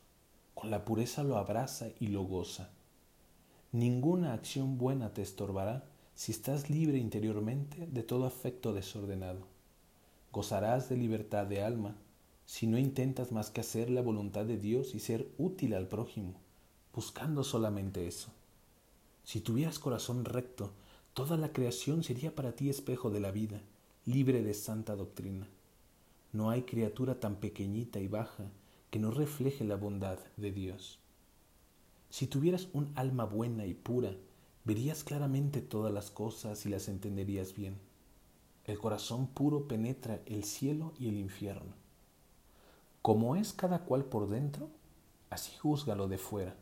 con 0.54 0.70
la 0.70 0.84
pureza 0.84 1.24
lo 1.24 1.38
abraza 1.38 1.88
y 1.98 2.08
lo 2.08 2.24
goza. 2.24 2.72
Ninguna 3.72 4.34
acción 4.34 4.78
buena 4.78 5.14
te 5.14 5.22
estorbará 5.22 5.86
si 6.20 6.34
estás 6.34 6.70
libre 6.70 6.98
interiormente 6.98 7.88
de 7.88 8.04
todo 8.04 8.26
afecto 8.26 8.74
desordenado. 8.74 9.48
Gozarás 10.34 10.90
de 10.90 10.98
libertad 10.98 11.46
de 11.46 11.64
alma 11.64 11.96
si 12.46 12.68
no 12.68 12.78
intentas 12.78 13.32
más 13.32 13.52
que 13.52 13.62
hacer 13.62 13.90
la 13.90 14.02
voluntad 14.02 14.44
de 14.44 14.58
Dios 14.58 14.96
y 14.96 15.00
ser 15.00 15.30
útil 15.38 15.74
al 15.74 15.88
prójimo, 15.88 16.34
buscando 16.94 17.46
solamente 17.46 18.06
eso. 18.06 18.34
Si 19.24 19.40
tuvieras 19.40 19.80
corazón 19.80 20.26
recto, 20.26 20.74
toda 21.14 21.38
la 21.38 21.54
creación 21.54 22.04
sería 22.04 22.36
para 22.36 22.52
ti 22.52 22.70
espejo 22.70 23.10
de 23.10 23.22
la 23.22 23.32
vida, 23.32 23.62
libre 24.06 24.44
de 24.44 24.54
santa 24.54 24.98
doctrina. 24.98 25.48
No 26.34 26.50
hay 26.50 26.64
criatura 26.64 27.22
tan 27.22 27.38
pequeñita 27.38 28.02
y 28.02 28.10
baja 28.10 28.52
que 28.90 29.00
no 29.00 29.12
refleje 29.12 29.64
la 29.64 29.78
bondad 29.78 30.20
de 30.36 30.52
Dios. 30.52 31.00
Si 32.10 32.28
tuvieras 32.28 32.68
un 32.74 32.92
alma 32.96 33.24
buena 33.24 33.66
y 33.66 33.74
pura, 33.74 34.18
verías 34.70 35.04
claramente 35.04 35.62
todas 35.62 35.92
las 35.92 36.12
cosas 36.12 36.64
y 36.68 36.70
las 36.70 36.90
entenderías 36.90 37.56
bien. 37.56 37.80
El 38.66 38.78
corazón 38.78 39.26
puro 39.26 39.68
penetra 39.68 40.22
el 40.28 40.44
cielo 40.44 40.94
y 41.00 41.10
el 41.10 41.18
infierno. 41.18 41.74
Como 43.02 43.36
es 43.36 43.52
cada 43.52 43.80
cual 43.80 44.06
por 44.06 44.30
dentro, 44.30 44.70
así 45.32 45.58
juzga 45.58 45.96
lo 45.96 46.08
de 46.08 46.20
fuera. 46.20 46.56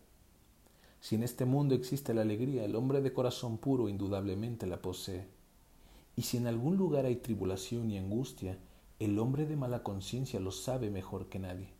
Si 1.01 1.15
en 1.15 1.23
este 1.23 1.43
mundo 1.43 1.75
existe 1.75 2.13
la 2.13 2.21
alegría, 2.21 2.63
el 2.63 2.77
hombre 2.77 3.01
de 3.01 3.11
corazón 3.11 3.57
puro 3.57 3.89
indudablemente 3.89 4.67
la 4.67 4.81
posee. 4.81 5.27
Y 6.15 6.21
si 6.21 6.37
en 6.37 6.47
algún 6.47 6.77
lugar 6.77 7.05
hay 7.05 7.17
tribulación 7.17 7.91
y 7.91 7.97
angustia, 7.97 8.57
el 8.99 9.19
hombre 9.19 9.45
de 9.45 9.57
mala 9.57 9.83
conciencia 9.83 10.39
lo 10.39 10.51
sabe 10.51 10.89
mejor 10.89 11.27
que 11.27 11.39
nadie. 11.39 11.73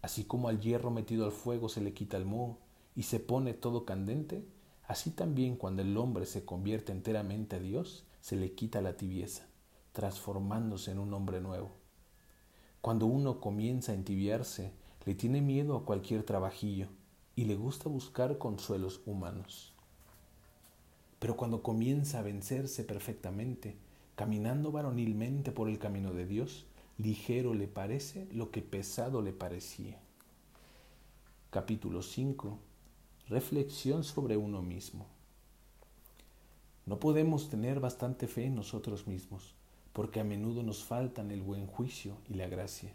Así 0.00 0.24
como 0.24 0.48
al 0.48 0.62
hierro 0.62 0.90
metido 0.90 1.26
al 1.26 1.32
fuego 1.32 1.68
se 1.68 1.82
le 1.82 1.92
quita 1.92 2.16
el 2.16 2.24
moho 2.24 2.60
y 2.96 3.02
se 3.02 3.20
pone 3.20 3.52
todo 3.52 3.84
candente, 3.84 4.42
así 4.86 5.10
también 5.10 5.56
cuando 5.56 5.82
el 5.82 5.96
hombre 5.96 6.26
se 6.26 6.44
convierte 6.44 6.92
enteramente 6.92 7.56
a 7.56 7.60
Dios, 7.60 8.04
se 8.20 8.36
le 8.36 8.52
quita 8.52 8.80
la 8.80 8.96
tibieza, 8.96 9.46
transformándose 9.92 10.90
en 10.90 10.98
un 10.98 11.12
hombre 11.14 11.40
nuevo. 11.40 11.72
Cuando 12.80 13.06
uno 13.06 13.40
comienza 13.40 13.92
a 13.92 13.94
entibiarse, 13.94 14.72
le 15.04 15.14
tiene 15.14 15.40
miedo 15.40 15.76
a 15.76 15.84
cualquier 15.84 16.22
trabajillo 16.22 16.88
y 17.36 17.44
le 17.44 17.56
gusta 17.56 17.88
buscar 17.88 18.38
consuelos 18.38 19.02
humanos. 19.06 19.74
Pero 21.18 21.36
cuando 21.36 21.62
comienza 21.62 22.18
a 22.18 22.22
vencerse 22.22 22.84
perfectamente, 22.84 23.78
Caminando 24.14 24.70
varonilmente 24.70 25.50
por 25.50 25.68
el 25.68 25.80
camino 25.80 26.12
de 26.12 26.24
Dios, 26.24 26.66
ligero 26.98 27.52
le 27.52 27.66
parece 27.66 28.28
lo 28.30 28.52
que 28.52 28.62
pesado 28.62 29.22
le 29.22 29.32
parecía. 29.32 29.98
Capítulo 31.50 32.00
5. 32.00 32.60
Reflexión 33.28 34.04
sobre 34.04 34.36
uno 34.36 34.62
mismo. 34.62 35.06
No 36.86 37.00
podemos 37.00 37.48
tener 37.48 37.80
bastante 37.80 38.28
fe 38.28 38.44
en 38.44 38.54
nosotros 38.54 39.06
mismos, 39.06 39.54
porque 39.92 40.20
a 40.20 40.24
menudo 40.24 40.62
nos 40.62 40.84
faltan 40.84 41.30
el 41.30 41.42
buen 41.42 41.66
juicio 41.66 42.16
y 42.28 42.34
la 42.34 42.48
gracia. 42.48 42.92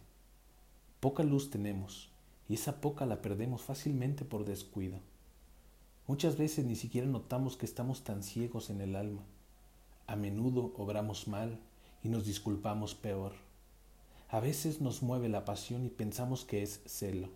Poca 0.99 1.23
luz 1.23 1.49
tenemos, 1.49 2.09
y 2.47 2.55
esa 2.55 2.81
poca 2.81 3.05
la 3.05 3.21
perdemos 3.21 3.61
fácilmente 3.61 4.25
por 4.25 4.45
descuido. 4.45 4.99
Muchas 6.07 6.37
veces 6.37 6.65
ni 6.65 6.75
siquiera 6.75 7.07
notamos 7.07 7.57
que 7.57 7.65
estamos 7.65 8.03
tan 8.03 8.23
ciegos 8.23 8.69
en 8.69 8.81
el 8.81 8.95
alma 8.95 9.23
a 10.09 10.15
menudo 10.15 10.73
obramos 10.75 11.27
mal 11.27 11.59
y 12.03 12.09
nos 12.09 12.25
disculpamos 12.25 12.95
peor. 12.95 13.33
A 14.29 14.39
veces 14.39 14.81
nos 14.81 15.03
mueve 15.03 15.29
la 15.29 15.45
pasión 15.45 15.85
y 15.85 15.89
pensamos 15.89 16.45
que 16.45 16.63
es 16.63 16.81
celo. 16.87 17.29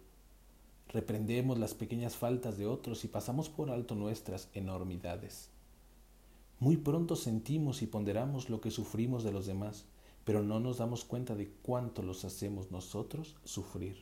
Reprendemos 0.90 1.58
las 1.58 1.74
pequeñas 1.74 2.16
faltas 2.16 2.58
de 2.58 2.68
otros 2.68 3.04
y 3.04 3.08
pasamos 3.08 3.50
por 3.50 3.72
alto 3.72 3.96
nuestras 3.96 4.50
enormidades. 4.54 5.50
Muy 6.60 6.78
pronto 6.78 7.16
sentimos 7.16 7.82
y 7.82 7.88
ponderamos 7.88 8.50
lo 8.50 8.62
que 8.62 8.72
sufrimos 8.72 9.24
de 9.24 9.32
los 9.32 9.46
demás, 9.46 9.86
pero 10.24 10.44
no 10.44 10.60
nos 10.60 10.78
damos 10.78 11.04
cuenta 11.04 11.36
de 11.36 11.52
cuánto 11.62 12.04
los 12.04 12.24
hacemos 12.25 12.72
nosotros 12.72 13.36
sufrir. 13.44 13.98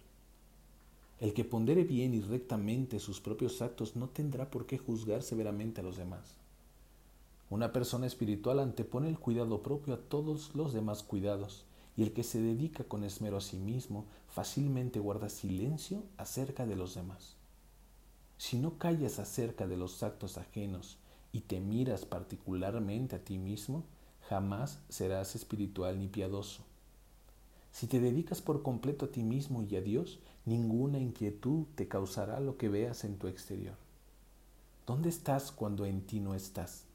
El 1.20 1.34
que 1.34 1.46
pondere 1.46 1.84
bien 1.84 2.14
y 2.14 2.22
rectamente 2.22 3.00
sus 3.00 3.22
propios 3.22 3.62
actos 3.62 3.96
no 3.96 4.10
tendrá 4.10 4.50
por 4.50 4.66
qué 4.66 4.78
juzgar 4.78 5.24
severamente 5.24 5.82
a 5.82 5.84
los 5.84 5.98
demás. 5.98 6.36
Una 7.50 7.72
persona 7.72 8.08
espiritual 8.08 8.60
antepone 8.60 9.10
el 9.10 9.20
cuidado 9.20 9.62
propio 9.62 9.94
a 9.94 9.98
todos 9.98 10.56
los 10.56 10.74
demás 10.74 11.04
cuidados, 11.04 11.66
y 11.96 12.04
el 12.04 12.14
que 12.14 12.24
se 12.24 12.42
dedica 12.42 12.84
con 12.84 13.04
esmero 13.04 13.38
a 13.38 13.42
sí 13.42 13.58
mismo 13.58 14.06
fácilmente 14.28 15.00
guarda 15.00 15.30
silencio 15.30 16.04
acerca 16.18 16.66
de 16.66 16.76
los 16.76 16.96
demás. 16.96 17.36
Si 18.38 18.58
no 18.58 18.78
callas 18.78 19.20
acerca 19.20 19.68
de 19.68 19.78
los 19.78 20.02
actos 20.04 20.38
ajenos 20.38 20.98
y 21.32 21.42
te 21.42 21.60
miras 21.60 22.06
particularmente 22.06 23.16
a 23.16 23.24
ti 23.24 23.38
mismo, 23.38 23.84
jamás 24.30 24.80
serás 24.90 25.36
espiritual 25.36 26.00
ni 26.00 26.08
piadoso. 26.08 26.64
Si 27.72 27.88
te 27.88 28.00
dedicas 28.00 28.42
por 28.42 28.64
completo 28.64 29.06
a 29.06 29.12
ti 29.12 29.24
mismo 29.24 29.64
y 29.64 29.76
a 29.76 29.82
Dios, 29.82 30.20
ninguna 30.46 31.00
inquietud 31.00 31.66
te 31.76 31.88
causará 31.88 32.40
lo 32.40 32.58
que 32.58 32.70
veas 32.70 33.04
en 33.04 33.18
tu 33.18 33.28
exterior. 33.28 33.76
¿Dónde 34.86 35.10
estás 35.10 35.52
cuando 35.52 35.86
en 35.86 36.02
ti 36.02 36.20
no 36.20 36.34
estás? 36.34 36.86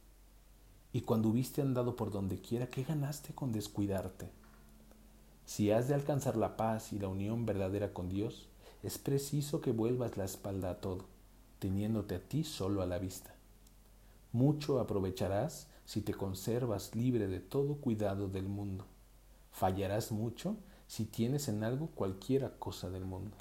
Y 0.93 1.03
cuando 1.03 1.29
hubiste 1.29 1.63
andado 1.63 1.97
por 1.97 2.11
donde 2.11 2.41
quiera, 2.41 2.69
¿qué 2.69 2.83
ganaste 2.83 3.35
con 3.35 3.53
descuidarte? 3.53 4.31
Si 5.47 5.71
has 5.71 5.87
de 5.87 5.95
alcanzar 5.95 6.37
la 6.37 6.57
paz 6.57 6.93
y 6.93 6.99
la 6.99 7.07
unión 7.07 7.47
verdadera 7.47 7.95
con 7.95 8.09
Dios, 8.09 8.49
es 8.83 8.99
preciso 8.99 9.61
que 9.61 9.71
vuelvas 9.71 10.17
la 10.17 10.25
espalda 10.25 10.71
a 10.71 10.81
todo, 10.81 11.05
teniéndote 11.61 12.17
a 12.17 12.21
ti 12.21 12.43
solo 12.43 12.83
a 12.83 12.87
la 12.87 12.99
vista. 12.99 13.33
Mucho 14.33 14.81
aprovecharás 14.81 15.69
si 15.85 16.01
te 16.01 16.13
conservas 16.13 16.97
libre 16.97 17.29
de 17.29 17.39
todo 17.39 17.77
cuidado 17.77 18.29
del 18.29 18.49
mundo. 18.49 18.87
Fallarás 19.53 20.11
mucho 20.11 20.57
si 20.89 21.05
tienes 21.05 21.49
en 21.49 21.63
algo 21.63 21.87
cualquiera 21.95 22.59
cosa 22.59 22.91
del 22.91 23.05
mundo. 23.05 23.37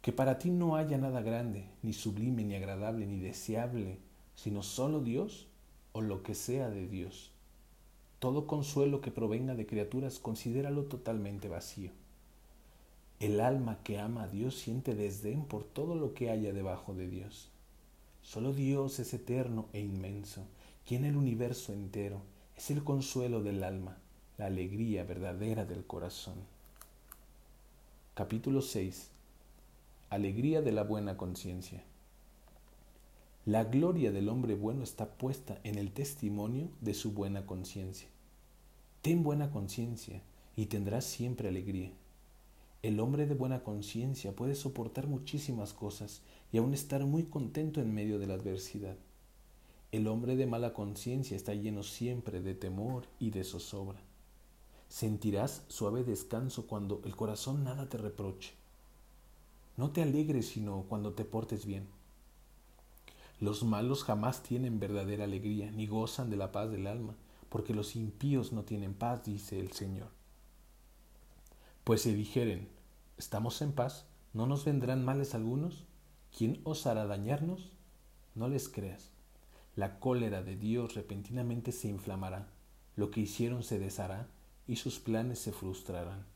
Que 0.00 0.12
para 0.12 0.38
ti 0.38 0.50
no 0.50 0.76
haya 0.76 0.96
nada 0.96 1.22
grande, 1.22 1.68
ni 1.82 1.92
sublime, 1.92 2.44
ni 2.44 2.54
agradable, 2.54 3.04
ni 3.04 3.18
deseable, 3.18 3.98
sino 4.36 4.62
solo 4.62 5.00
Dios 5.00 5.48
o 5.92 6.02
lo 6.02 6.22
que 6.22 6.36
sea 6.36 6.70
de 6.70 6.86
Dios. 6.86 7.33
Todo 8.24 8.46
consuelo 8.46 9.02
que 9.02 9.10
provenga 9.10 9.54
de 9.54 9.66
criaturas, 9.66 10.18
considéralo 10.18 10.84
totalmente 10.84 11.50
vacío. 11.50 11.90
El 13.20 13.38
alma 13.38 13.80
que 13.84 13.98
ama 13.98 14.22
a 14.22 14.28
Dios 14.28 14.54
siente 14.54 14.94
desdén 14.94 15.44
por 15.44 15.62
todo 15.62 15.94
lo 15.94 16.14
que 16.14 16.30
haya 16.30 16.54
debajo 16.54 16.94
de 16.94 17.06
Dios. 17.06 17.50
Solo 18.22 18.54
Dios 18.54 18.98
es 18.98 19.12
eterno 19.12 19.66
e 19.74 19.80
inmenso, 19.80 20.46
quien 20.86 21.04
el 21.04 21.18
universo 21.18 21.74
entero 21.74 22.22
es 22.56 22.70
el 22.70 22.82
consuelo 22.82 23.42
del 23.42 23.62
alma, 23.62 23.98
la 24.38 24.46
alegría 24.46 25.04
verdadera 25.04 25.66
del 25.66 25.84
corazón. 25.84 26.36
Capítulo 28.14 28.62
6. 28.62 29.10
Alegría 30.08 30.62
de 30.62 30.72
la 30.72 30.84
buena 30.84 31.18
conciencia. 31.18 31.84
La 33.44 33.64
gloria 33.64 34.12
del 34.12 34.30
hombre 34.30 34.54
bueno 34.54 34.82
está 34.82 35.10
puesta 35.10 35.60
en 35.62 35.76
el 35.76 35.92
testimonio 35.92 36.70
de 36.80 36.94
su 36.94 37.12
buena 37.12 37.44
conciencia. 37.44 38.13
Ten 39.04 39.22
buena 39.22 39.50
conciencia 39.50 40.22
y 40.56 40.64
tendrás 40.64 41.04
siempre 41.04 41.50
alegría. 41.50 41.92
El 42.80 43.00
hombre 43.00 43.26
de 43.26 43.34
buena 43.34 43.62
conciencia 43.62 44.34
puede 44.34 44.54
soportar 44.54 45.08
muchísimas 45.08 45.74
cosas 45.74 46.22
y 46.50 46.56
aún 46.56 46.72
estar 46.72 47.04
muy 47.04 47.24
contento 47.24 47.82
en 47.82 47.92
medio 47.92 48.18
de 48.18 48.26
la 48.26 48.32
adversidad. 48.32 48.96
El 49.92 50.06
hombre 50.08 50.36
de 50.36 50.46
mala 50.46 50.72
conciencia 50.72 51.36
está 51.36 51.52
lleno 51.52 51.82
siempre 51.82 52.40
de 52.40 52.54
temor 52.54 53.04
y 53.18 53.28
de 53.28 53.44
zozobra. 53.44 54.00
Sentirás 54.88 55.64
suave 55.68 56.02
descanso 56.02 56.66
cuando 56.66 57.02
el 57.04 57.14
corazón 57.14 57.62
nada 57.62 57.90
te 57.90 57.98
reproche. 57.98 58.54
No 59.76 59.90
te 59.90 60.00
alegres 60.00 60.46
sino 60.46 60.86
cuando 60.88 61.12
te 61.12 61.26
portes 61.26 61.66
bien 61.66 61.86
los 63.40 63.64
malos 63.64 64.04
jamás 64.04 64.42
tienen 64.42 64.78
verdadera 64.78 65.24
alegría, 65.24 65.70
ni 65.72 65.86
gozan 65.86 66.30
de 66.30 66.36
la 66.36 66.52
paz 66.52 66.70
del 66.70 66.86
alma, 66.86 67.14
porque 67.54 67.72
los 67.72 67.94
impíos 67.94 68.52
no 68.52 68.64
tienen 68.64 68.94
paz, 68.94 69.22
dice 69.22 69.60
el 69.60 69.70
Señor. 69.70 70.08
Pues 71.84 72.02
si 72.02 72.12
dijeren, 72.12 72.68
estamos 73.16 73.62
en 73.62 73.70
paz, 73.70 74.06
¿no 74.32 74.48
nos 74.48 74.64
vendrán 74.64 75.04
males 75.04 75.36
algunos? 75.36 75.84
¿Quién 76.36 76.60
osará 76.64 77.06
dañarnos? 77.06 77.70
No 78.34 78.48
les 78.48 78.68
creas. 78.68 79.12
La 79.76 80.00
cólera 80.00 80.42
de 80.42 80.56
Dios 80.56 80.94
repentinamente 80.94 81.70
se 81.70 81.86
inflamará, 81.86 82.48
lo 82.96 83.12
que 83.12 83.20
hicieron 83.20 83.62
se 83.62 83.78
deshará 83.78 84.26
y 84.66 84.74
sus 84.74 84.98
planes 84.98 85.38
se 85.38 85.52
frustrarán. 85.52 86.26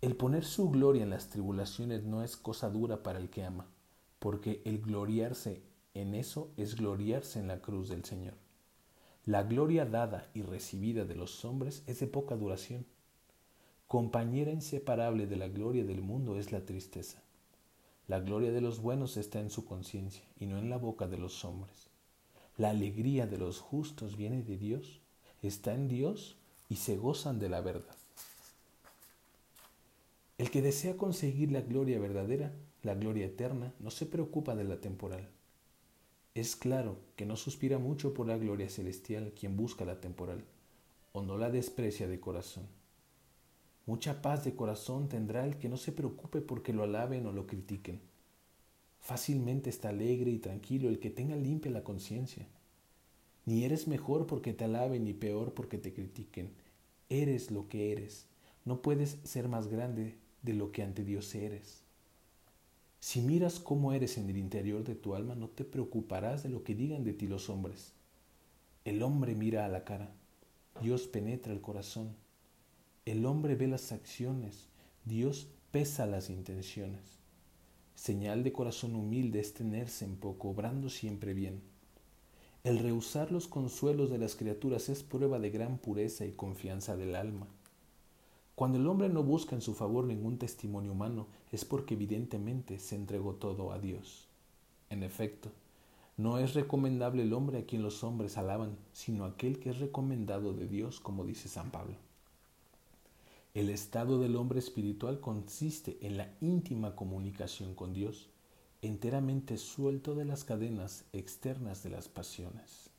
El 0.00 0.16
poner 0.16 0.44
su 0.44 0.70
gloria 0.70 1.04
en 1.04 1.10
las 1.10 1.28
tribulaciones 1.28 2.02
no 2.02 2.24
es 2.24 2.36
cosa 2.36 2.68
dura 2.68 3.04
para 3.04 3.20
el 3.20 3.30
que 3.30 3.44
ama, 3.44 3.68
porque 4.18 4.60
el 4.64 4.82
gloriarse 4.82 5.62
en 5.94 6.16
eso 6.16 6.52
es 6.56 6.74
gloriarse 6.74 7.38
en 7.38 7.46
la 7.46 7.60
cruz 7.62 7.88
del 7.88 8.04
Señor. 8.04 8.49
La 9.26 9.42
gloria 9.42 9.84
dada 9.84 10.30
y 10.32 10.42
recibida 10.42 11.04
de 11.04 11.14
los 11.14 11.44
hombres 11.44 11.82
es 11.86 12.00
de 12.00 12.06
poca 12.06 12.36
duración. 12.36 12.86
Compañera 13.86 14.50
inseparable 14.50 15.26
de 15.26 15.36
la 15.36 15.48
gloria 15.48 15.84
del 15.84 16.00
mundo 16.00 16.38
es 16.38 16.52
la 16.52 16.64
tristeza. 16.64 17.22
La 18.08 18.20
gloria 18.20 18.50
de 18.50 18.60
los 18.60 18.80
buenos 18.80 19.16
está 19.16 19.38
en 19.40 19.50
su 19.50 19.66
conciencia 19.66 20.24
y 20.38 20.46
no 20.46 20.58
en 20.58 20.70
la 20.70 20.78
boca 20.78 21.06
de 21.06 21.18
los 21.18 21.44
hombres. 21.44 21.90
La 22.56 22.70
alegría 22.70 23.26
de 23.26 23.38
los 23.38 23.60
justos 23.60 24.16
viene 24.16 24.42
de 24.42 24.56
Dios, 24.56 25.00
está 25.42 25.74
en 25.74 25.88
Dios 25.88 26.36
y 26.68 26.76
se 26.76 26.96
gozan 26.96 27.38
de 27.38 27.48
la 27.48 27.60
verdad. 27.60 27.96
El 30.38 30.50
que 30.50 30.62
desea 30.62 30.96
conseguir 30.96 31.52
la 31.52 31.60
gloria 31.60 31.98
verdadera, 31.98 32.52
la 32.82 32.94
gloria 32.94 33.26
eterna, 33.26 33.74
no 33.78 33.90
se 33.90 34.06
preocupa 34.06 34.54
de 34.54 34.64
la 34.64 34.80
temporal. 34.80 35.28
Es 36.34 36.54
claro 36.54 36.96
que 37.16 37.26
no 37.26 37.34
suspira 37.34 37.78
mucho 37.78 38.14
por 38.14 38.28
la 38.28 38.36
gloria 38.36 38.68
celestial 38.68 39.32
quien 39.32 39.56
busca 39.56 39.84
la 39.84 40.00
temporal, 40.00 40.44
o 41.12 41.22
no 41.22 41.36
la 41.36 41.50
desprecia 41.50 42.06
de 42.06 42.20
corazón. 42.20 42.68
Mucha 43.84 44.22
paz 44.22 44.44
de 44.44 44.54
corazón 44.54 45.08
tendrá 45.08 45.44
el 45.44 45.56
que 45.56 45.68
no 45.68 45.76
se 45.76 45.90
preocupe 45.90 46.40
porque 46.40 46.72
lo 46.72 46.84
alaben 46.84 47.26
o 47.26 47.32
lo 47.32 47.48
critiquen. 47.48 48.00
Fácilmente 49.00 49.70
está 49.70 49.88
alegre 49.88 50.30
y 50.30 50.38
tranquilo 50.38 50.88
el 50.88 51.00
que 51.00 51.10
tenga 51.10 51.34
limpia 51.34 51.72
la 51.72 51.82
conciencia. 51.82 52.46
Ni 53.44 53.64
eres 53.64 53.88
mejor 53.88 54.28
porque 54.28 54.52
te 54.52 54.64
alaben 54.64 55.04
ni 55.04 55.14
peor 55.14 55.52
porque 55.54 55.78
te 55.78 55.92
critiquen. 55.92 56.52
Eres 57.08 57.50
lo 57.50 57.68
que 57.68 57.90
eres. 57.90 58.26
No 58.64 58.82
puedes 58.82 59.18
ser 59.24 59.48
más 59.48 59.66
grande 59.66 60.14
de 60.42 60.54
lo 60.54 60.70
que 60.70 60.84
ante 60.84 61.02
Dios 61.02 61.34
eres. 61.34 61.79
Si 63.10 63.20
miras 63.20 63.58
cómo 63.58 63.92
eres 63.92 64.18
en 64.18 64.30
el 64.30 64.36
interior 64.36 64.84
de 64.84 64.94
tu 64.94 65.16
alma, 65.16 65.34
no 65.34 65.48
te 65.48 65.64
preocuparás 65.64 66.44
de 66.44 66.48
lo 66.48 66.62
que 66.62 66.76
digan 66.76 67.02
de 67.02 67.12
ti 67.12 67.26
los 67.26 67.50
hombres. 67.50 67.92
El 68.84 69.02
hombre 69.02 69.34
mira 69.34 69.64
a 69.64 69.68
la 69.68 69.82
cara, 69.82 70.14
Dios 70.80 71.08
penetra 71.08 71.52
el 71.52 71.60
corazón. 71.60 72.14
El 73.06 73.26
hombre 73.26 73.56
ve 73.56 73.66
las 73.66 73.90
acciones, 73.90 74.68
Dios 75.04 75.48
pesa 75.72 76.06
las 76.06 76.30
intenciones. 76.30 77.18
Señal 77.96 78.44
de 78.44 78.52
corazón 78.52 78.94
humilde 78.94 79.40
es 79.40 79.54
tenerse 79.54 80.04
en 80.04 80.14
poco, 80.14 80.50
obrando 80.50 80.88
siempre 80.88 81.34
bien. 81.34 81.62
El 82.62 82.78
rehusar 82.78 83.32
los 83.32 83.48
consuelos 83.48 84.08
de 84.10 84.18
las 84.18 84.36
criaturas 84.36 84.88
es 84.88 85.02
prueba 85.02 85.40
de 85.40 85.50
gran 85.50 85.78
pureza 85.78 86.26
y 86.26 86.30
confianza 86.30 86.96
del 86.96 87.16
alma. 87.16 87.48
Cuando 88.60 88.76
el 88.76 88.86
hombre 88.88 89.08
no 89.08 89.22
busca 89.22 89.54
en 89.54 89.62
su 89.62 89.72
favor 89.72 90.04
ningún 90.04 90.36
testimonio 90.36 90.92
humano, 90.92 91.28
es 91.50 91.64
porque 91.64 91.94
evidentemente 91.94 92.78
se 92.78 92.94
entregó 92.94 93.36
todo 93.36 93.72
a 93.72 93.78
Dios. 93.78 94.28
En 94.90 95.02
efecto, 95.02 95.50
no 96.18 96.36
es 96.36 96.52
recomendable 96.52 97.22
el 97.22 97.32
hombre 97.32 97.60
a 97.60 97.64
quien 97.64 97.80
los 97.80 98.04
hombres 98.04 98.36
alaban, 98.36 98.76
sino 98.92 99.24
aquel 99.24 99.60
que 99.60 99.70
es 99.70 99.78
recomendado 99.78 100.52
de 100.52 100.68
Dios, 100.68 101.00
como 101.00 101.24
dice 101.24 101.48
San 101.48 101.70
Pablo. 101.70 101.94
El 103.54 103.70
estado 103.70 104.18
del 104.18 104.36
hombre 104.36 104.58
espiritual 104.58 105.20
consiste 105.20 105.96
en 106.02 106.18
la 106.18 106.30
íntima 106.42 106.94
comunicación 106.94 107.74
con 107.74 107.94
Dios, 107.94 108.28
enteramente 108.82 109.56
suelto 109.56 110.14
de 110.14 110.26
las 110.26 110.44
cadenas 110.44 111.06
externas 111.14 111.82
de 111.82 111.88
las 111.88 112.08
pasiones. 112.08 112.90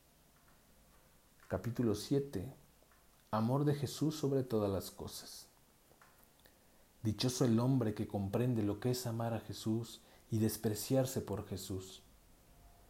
Capítulo 1.48 1.94
7. 1.94 2.52
Amor 3.30 3.64
de 3.64 3.76
Jesús 3.76 4.16
sobre 4.16 4.42
todas 4.42 4.72
las 4.72 4.90
cosas. 4.90 5.51
Dichoso 7.04 7.46
el 7.46 7.60
hombre 7.60 7.96
que 7.96 8.08
comprende 8.08 8.62
lo 8.62 8.80
que 8.80 8.92
es 8.92 9.08
amar 9.08 9.34
a 9.34 9.40
Jesús 9.40 10.02
y 10.30 10.38
despreciarse 10.38 11.20
por 11.22 11.48
Jesús. 11.48 12.04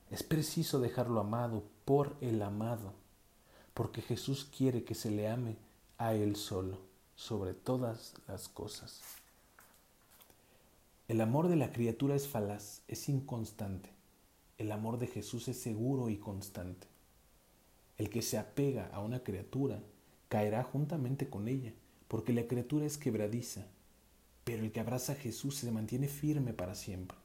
Es 0.10 0.22
preciso 0.22 0.82
dejarlo 0.82 1.22
amado 1.22 1.64
por 1.86 2.18
el 2.20 2.42
amado, 2.42 2.92
porque 3.74 4.02
Jesús 4.02 4.44
quiere 4.44 4.84
que 4.84 4.96
se 4.96 5.12
le 5.12 5.30
ame 5.30 5.56
a 5.98 6.14
Él 6.14 6.36
solo, 6.36 6.80
sobre 7.16 7.54
todas 7.54 8.16
las 8.28 8.50
cosas. 8.50 9.02
El 11.08 11.22
amor 11.22 11.48
de 11.48 11.56
la 11.56 11.72
criatura 11.72 12.14
es 12.16 12.28
falaz, 12.28 12.82
es 12.90 13.08
inconstante. 13.08 13.90
El 14.58 14.74
amor 14.74 15.00
de 15.00 15.08
Jesús 15.08 15.48
es 15.48 15.58
seguro 15.58 16.10
y 16.10 16.18
constante. 16.18 16.88
El 17.98 18.10
que 18.10 18.22
se 18.22 18.38
apega 18.38 18.90
a 18.94 19.00
una 19.00 19.24
criatura 19.24 19.82
caerá 20.28 20.64
juntamente 20.64 21.30
con 21.30 21.48
ella, 21.48 21.72
porque 22.10 22.34
la 22.34 22.46
criatura 22.46 22.86
es 22.86 22.98
quebradiza 22.98 23.68
pero 24.44 24.64
el 24.64 24.72
que 24.72 24.80
abraza 24.80 25.14
a 25.14 25.16
Jesús 25.16 25.56
se 25.56 25.72
mantiene 25.72 26.08
firme 26.08 26.54
para 26.54 26.76
siempre. 26.76 27.18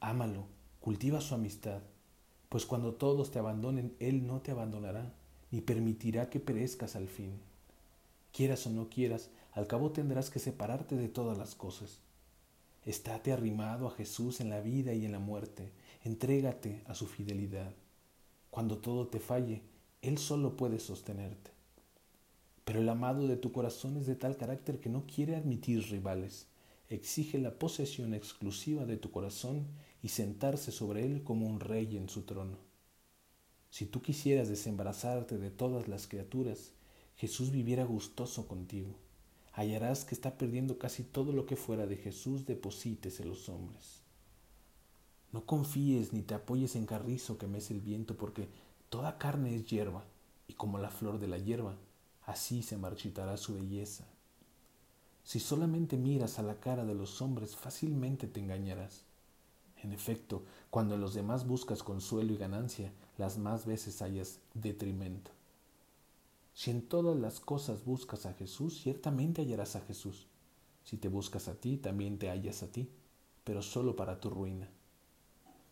Ámalo, 0.00 0.46
cultiva 0.80 1.20
su 1.20 1.34
amistad, 1.34 1.82
pues 2.48 2.66
cuando 2.66 2.94
todos 2.94 3.30
te 3.30 3.38
abandonen, 3.38 3.94
Él 3.98 4.26
no 4.26 4.40
te 4.40 4.50
abandonará, 4.50 5.14
ni 5.50 5.60
permitirá 5.60 6.28
que 6.28 6.40
perezcas 6.40 6.96
al 6.96 7.08
fin. 7.08 7.40
Quieras 8.32 8.66
o 8.66 8.70
no 8.70 8.88
quieras, 8.88 9.30
al 9.52 9.66
cabo 9.66 9.92
tendrás 9.92 10.30
que 10.30 10.38
separarte 10.38 10.96
de 10.96 11.08
todas 11.08 11.38
las 11.38 11.54
cosas. 11.54 12.00
Estate 12.84 13.32
arrimado 13.32 13.86
a 13.86 13.92
Jesús 13.92 14.40
en 14.40 14.50
la 14.50 14.60
vida 14.60 14.92
y 14.92 15.04
en 15.04 15.12
la 15.12 15.20
muerte, 15.20 15.70
entrégate 16.02 16.82
a 16.86 16.94
su 16.94 17.06
fidelidad. 17.06 17.72
Cuando 18.50 18.78
todo 18.78 19.06
te 19.06 19.20
falle, 19.20 19.62
Él 20.00 20.18
solo 20.18 20.56
puede 20.56 20.80
sostenerte. 20.80 21.51
Pero 22.64 22.80
el 22.80 22.88
amado 22.88 23.26
de 23.26 23.36
tu 23.36 23.52
corazón 23.52 23.96
es 23.96 24.06
de 24.06 24.14
tal 24.14 24.36
carácter 24.36 24.78
que 24.78 24.88
no 24.88 25.04
quiere 25.06 25.36
admitir 25.36 25.82
rivales. 25.90 26.46
Exige 26.88 27.38
la 27.38 27.58
posesión 27.58 28.14
exclusiva 28.14 28.84
de 28.84 28.96
tu 28.96 29.10
corazón 29.10 29.66
y 30.02 30.08
sentarse 30.08 30.70
sobre 30.70 31.04
él 31.04 31.24
como 31.24 31.46
un 31.46 31.60
rey 31.60 31.96
en 31.96 32.08
su 32.08 32.22
trono. 32.22 32.58
Si 33.70 33.86
tú 33.86 34.02
quisieras 34.02 34.48
desembarazarte 34.48 35.38
de 35.38 35.50
todas 35.50 35.88
las 35.88 36.06
criaturas, 36.06 36.72
Jesús 37.16 37.50
viviera 37.50 37.84
gustoso 37.84 38.46
contigo. 38.46 38.94
Hallarás 39.52 40.04
que 40.04 40.14
está 40.14 40.36
perdiendo 40.36 40.78
casi 40.78 41.02
todo 41.02 41.32
lo 41.32 41.46
que 41.46 41.56
fuera 41.56 41.86
de 41.86 41.96
Jesús 41.96 42.46
deposites 42.46 43.20
en 43.20 43.28
los 43.28 43.48
hombres. 43.48 44.02
No 45.32 45.46
confíes 45.46 46.12
ni 46.12 46.22
te 46.22 46.34
apoyes 46.34 46.76
en 46.76 46.84
carrizo 46.84 47.38
que 47.38 47.46
mece 47.46 47.72
el 47.72 47.80
viento, 47.80 48.16
porque 48.16 48.48
toda 48.90 49.18
carne 49.18 49.54
es 49.54 49.64
hierba, 49.66 50.04
y 50.46 50.52
como 50.52 50.78
la 50.78 50.90
flor 50.90 51.18
de 51.18 51.28
la 51.28 51.38
hierba, 51.38 51.76
así 52.24 52.62
se 52.62 52.76
marchitará 52.76 53.36
su 53.36 53.54
belleza. 53.54 54.06
Si 55.24 55.40
solamente 55.40 55.96
miras 55.96 56.38
a 56.38 56.42
la 56.42 56.58
cara 56.58 56.84
de 56.84 56.94
los 56.94 57.22
hombres, 57.22 57.56
fácilmente 57.56 58.26
te 58.26 58.40
engañarás. 58.40 59.04
En 59.82 59.92
efecto, 59.92 60.44
cuando 60.70 60.94
en 60.94 61.00
los 61.00 61.14
demás 61.14 61.46
buscas 61.46 61.82
consuelo 61.82 62.32
y 62.32 62.36
ganancia, 62.36 62.92
las 63.18 63.38
más 63.38 63.66
veces 63.66 64.00
hallas 64.00 64.40
detrimento. 64.54 65.30
Si 66.54 66.70
en 66.70 66.82
todas 66.82 67.16
las 67.16 67.40
cosas 67.40 67.84
buscas 67.84 68.26
a 68.26 68.34
Jesús, 68.34 68.80
ciertamente 68.82 69.42
hallarás 69.42 69.76
a 69.76 69.80
Jesús. 69.80 70.26
Si 70.84 70.96
te 70.96 71.08
buscas 71.08 71.48
a 71.48 71.54
ti, 71.54 71.76
también 71.76 72.18
te 72.18 72.28
hallas 72.28 72.62
a 72.62 72.70
ti, 72.70 72.90
pero 73.44 73.62
solo 73.62 73.96
para 73.96 74.20
tu 74.20 74.30
ruina. 74.30 74.68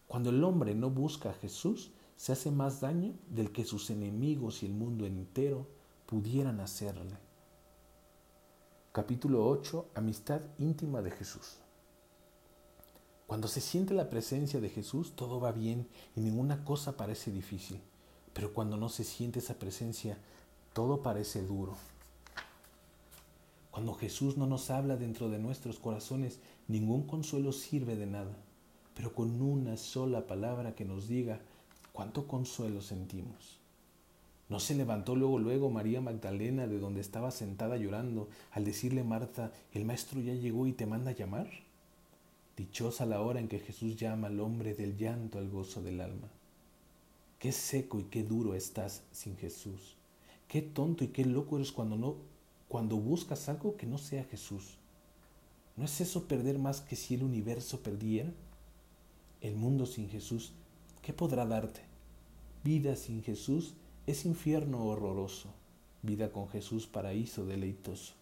Cuando 0.07 0.31
el 0.31 0.43
hombre 0.43 0.75
no 0.75 0.91
busca 0.91 1.31
a 1.31 1.35
Jesús, 1.35 1.91
se 2.17 2.33
hace 2.33 2.51
más 2.51 2.81
daño 2.81 3.15
del 3.29 3.53
que 3.53 3.65
sus 3.65 3.91
enemigos 3.91 4.63
y 4.63 4.67
el 4.67 4.73
mundo 4.73 5.07
entero 5.07 5.69
pudieran 6.11 6.59
hacerle. 6.59 7.17
Capítulo 8.91 9.49
8. 9.49 9.91
Amistad 9.95 10.41
íntima 10.59 11.03
de 11.03 11.13
Jesús. 11.13 11.59
Cuando 13.29 13.47
se 13.47 13.61
siente 13.61 13.95
la 13.95 14.11
presencia 14.11 14.61
de 14.61 14.71
Jesús, 14.71 15.15
todo 15.15 15.39
va 15.39 15.53
bien 15.53 15.87
y 16.17 16.21
ninguna 16.21 16.65
cosa 16.65 16.97
parece 16.97 17.31
difícil. 17.31 17.81
Pero 18.33 18.53
cuando 18.53 18.77
no 18.77 18.89
se 18.89 19.05
siente 19.05 19.39
esa 19.39 19.55
presencia, 19.55 20.19
todo 20.73 21.01
parece 21.01 21.43
duro. 21.47 21.77
Cuando 23.71 23.95
Jesús 23.95 24.37
no 24.37 24.49
nos 24.49 24.69
habla 24.71 24.97
dentro 24.97 25.29
de 25.29 25.39
nuestros 25.39 25.79
corazones, 25.79 26.41
ningún 26.67 27.07
consuelo 27.07 27.53
sirve 27.53 27.95
de 27.95 28.07
nada. 28.07 28.37
Pero 28.97 29.15
con 29.15 29.41
una 29.41 29.77
sola 29.77 30.27
palabra 30.27 30.75
que 30.75 30.85
nos 30.85 31.07
diga 31.07 31.41
cuánto 31.93 32.27
consuelo 32.27 32.83
sentimos. 32.83 33.60
¿No 34.51 34.59
se 34.59 34.75
levantó 34.75 35.15
luego, 35.15 35.39
luego 35.39 35.71
María 35.71 36.01
Magdalena 36.01 36.67
de 36.67 36.81
donde 36.81 37.01
estaba 37.01 37.31
sentada 37.31 37.77
llorando 37.77 38.29
al 38.51 38.65
decirle 38.65 39.05
Marta, 39.05 39.53
el 39.73 39.85
Maestro 39.85 40.21
ya 40.21 40.35
llegó 40.35 40.67
y 40.67 40.73
te 40.73 40.87
manda 40.87 41.13
a 41.13 41.15
llamar? 41.15 41.49
Dichosa 42.57 43.07
la 43.07 43.21
hora 43.21 43.39
en 43.39 43.47
que 43.47 43.61
Jesús 43.61 43.97
llama 43.97 44.27
al 44.27 44.41
hombre 44.41 44.75
del 44.75 44.97
llanto 44.97 45.39
al 45.39 45.49
gozo 45.49 45.83
del 45.83 46.01
alma. 46.01 46.29
Qué 47.39 47.53
seco 47.53 48.01
y 48.01 48.05
qué 48.05 48.25
duro 48.25 48.55
estás 48.55 49.05
sin 49.13 49.37
Jesús. 49.37 49.95
Qué 50.49 50.63
tonto 50.63 51.05
y 51.05 51.09
qué 51.09 51.25
loco 51.25 51.57
eres 51.57 51.71
cuando 51.71 51.97
no 51.97 52.17
cuando 52.67 52.97
buscas 52.97 53.49
algo 53.49 53.77
que 53.77 53.87
no 53.87 53.99
sea 53.99 54.25
Jesús. 54.25 54.79
¿No 55.77 55.85
es 55.85 56.01
eso 56.01 56.29
perder 56.29 56.59
más 56.59 56.81
que 56.81 56.95
si 56.97 57.15
el 57.15 57.23
universo 57.25 57.81
perdiera? 57.81 58.33
El 59.41 59.57
mundo 59.57 59.87
sin 59.87 60.09
Jesús, 60.09 60.53
¿qué 61.03 61.13
podrá 61.13 61.47
darte? 61.47 61.81
Vida 62.63 62.95
sin 62.95 63.23
Jesús 63.25 63.75
es 64.11 64.25
infierno 64.25 64.87
horroroso, 64.87 65.51
vida 66.03 66.33
con 66.33 66.49
Jesús 66.49 66.89
paraíso 66.89 67.47
deleitoso. 67.47 68.15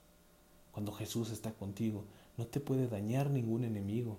Cuando 0.71 0.93
Jesús 0.93 1.31
está 1.31 1.55
contigo, 1.55 2.05
no 2.37 2.47
te 2.47 2.61
puede 2.61 2.89
dañar 2.89 3.31
ningún 3.31 3.65
enemigo. 3.65 4.19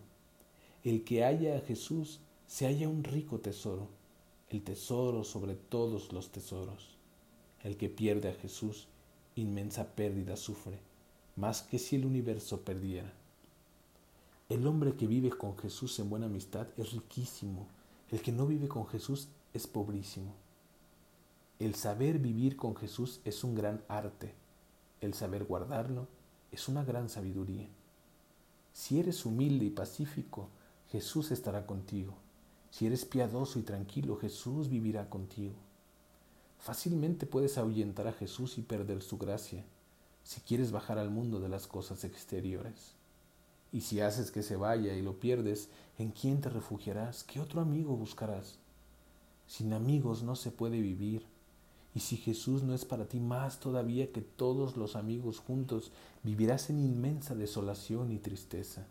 El 0.84 1.04
que 1.04 1.24
haya 1.24 1.58
a 1.58 1.62
Jesús 1.62 2.22
se 2.48 2.66
halla 2.66 2.90
un 2.90 3.04
rico 3.04 3.40
tesoro, 3.40 3.88
el 4.50 4.64
tesoro 4.64 5.24
sobre 5.24 5.54
todos 5.54 6.12
los 6.12 6.32
tesoros. 6.32 6.98
El 7.64 7.78
que 7.78 7.90
pierde 7.90 8.30
a 8.30 8.34
Jesús, 8.34 8.88
inmensa 9.36 9.94
pérdida 9.96 10.38
sufre, 10.38 10.80
más 11.36 11.62
que 11.62 11.78
si 11.78 11.98
el 11.98 12.06
universo 12.06 12.62
perdiera. 12.62 13.14
El 14.50 14.66
hombre 14.66 14.96
que 14.96 15.06
vive 15.06 15.30
con 15.30 15.56
Jesús 15.58 16.00
en 16.00 16.10
buena 16.10 16.26
amistad 16.26 16.68
es 16.78 16.94
riquísimo, 16.94 17.68
el 18.10 18.22
que 18.22 18.32
no 18.32 18.48
vive 18.48 18.68
con 18.68 18.88
Jesús 18.88 19.28
es 19.54 19.68
pobrísimo. 19.68 20.34
El 21.60 21.76
saber 21.76 22.20
vivir 22.20 22.56
con 22.56 22.74
Jesús 22.74 23.20
es 23.26 23.44
un 23.44 23.54
gran 23.54 23.84
arte, 23.90 24.34
el 25.02 25.14
saber 25.14 25.44
guardarlo 25.44 26.08
es 26.54 26.70
una 26.70 26.86
gran 26.86 27.10
sabiduría. 27.10 27.68
Si 28.72 28.98
eres 28.98 29.26
humilde 29.26 29.66
y 29.66 29.70
pacífico, 29.70 30.48
Jesús 30.90 31.32
estará 31.32 31.66
contigo. 31.66 32.14
Si 32.72 32.86
eres 32.86 33.04
piadoso 33.04 33.60
y 33.60 33.64
tranquilo, 33.64 34.16
Jesús 34.16 34.70
vivirá 34.70 35.10
contigo. 35.10 35.56
Fácilmente 36.60 37.26
puedes 37.26 37.58
ahuyentar 37.58 38.08
a 38.08 38.14
Jesús 38.14 38.58
y 38.58 38.62
perder 38.62 39.02
su 39.02 39.18
gracia, 39.18 39.66
si 40.24 40.40
quieres 40.40 40.72
bajar 40.72 40.98
al 40.98 41.10
mundo 41.10 41.42
de 41.42 41.50
las 41.50 41.68
cosas 41.68 42.06
exteriores. 42.06 42.94
Y 43.74 43.82
si 43.82 44.00
haces 44.00 44.32
que 44.32 44.44
se 44.44 44.56
vaya 44.56 44.96
y 44.96 45.02
lo 45.02 45.20
pierdes, 45.20 45.68
¿en 45.98 46.12
quién 46.12 46.40
te 46.40 46.48
refugiarás? 46.48 47.26
¿Qué 47.26 47.42
otro 47.42 47.60
amigo 47.60 47.98
buscarás? 47.98 48.60
Sin 49.46 49.74
amigos 49.74 50.24
no 50.24 50.38
se 50.38 50.52
puede 50.52 50.80
vivir. 50.80 51.26
Y 51.96 52.02
si 52.02 52.18
Jesús 52.18 52.64
no 52.64 52.74
es 52.74 52.86
para 52.86 53.06
ti 53.06 53.20
más 53.20 53.60
todavía 53.60 54.12
que 54.12 54.22
todos 54.22 54.78
los 54.78 54.96
amigos 54.96 55.40
juntos, 55.40 55.92
vivirás 56.24 56.70
en 56.70 56.80
inmensa 56.80 57.36
desolación 57.36 58.12
y 58.12 58.20
tristeza. 58.20 58.86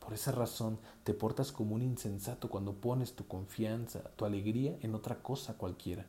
Por 0.00 0.14
esa 0.14 0.30
razón 0.30 0.78
te 1.02 1.14
portas 1.14 1.50
como 1.50 1.74
un 1.74 1.82
insensato 1.82 2.48
cuando 2.48 2.74
pones 2.74 3.14
tu 3.14 3.26
confianza, 3.26 4.02
tu 4.16 4.24
alegría 4.24 4.78
en 4.82 4.94
otra 4.94 5.20
cosa 5.20 5.54
cualquiera. 5.54 6.06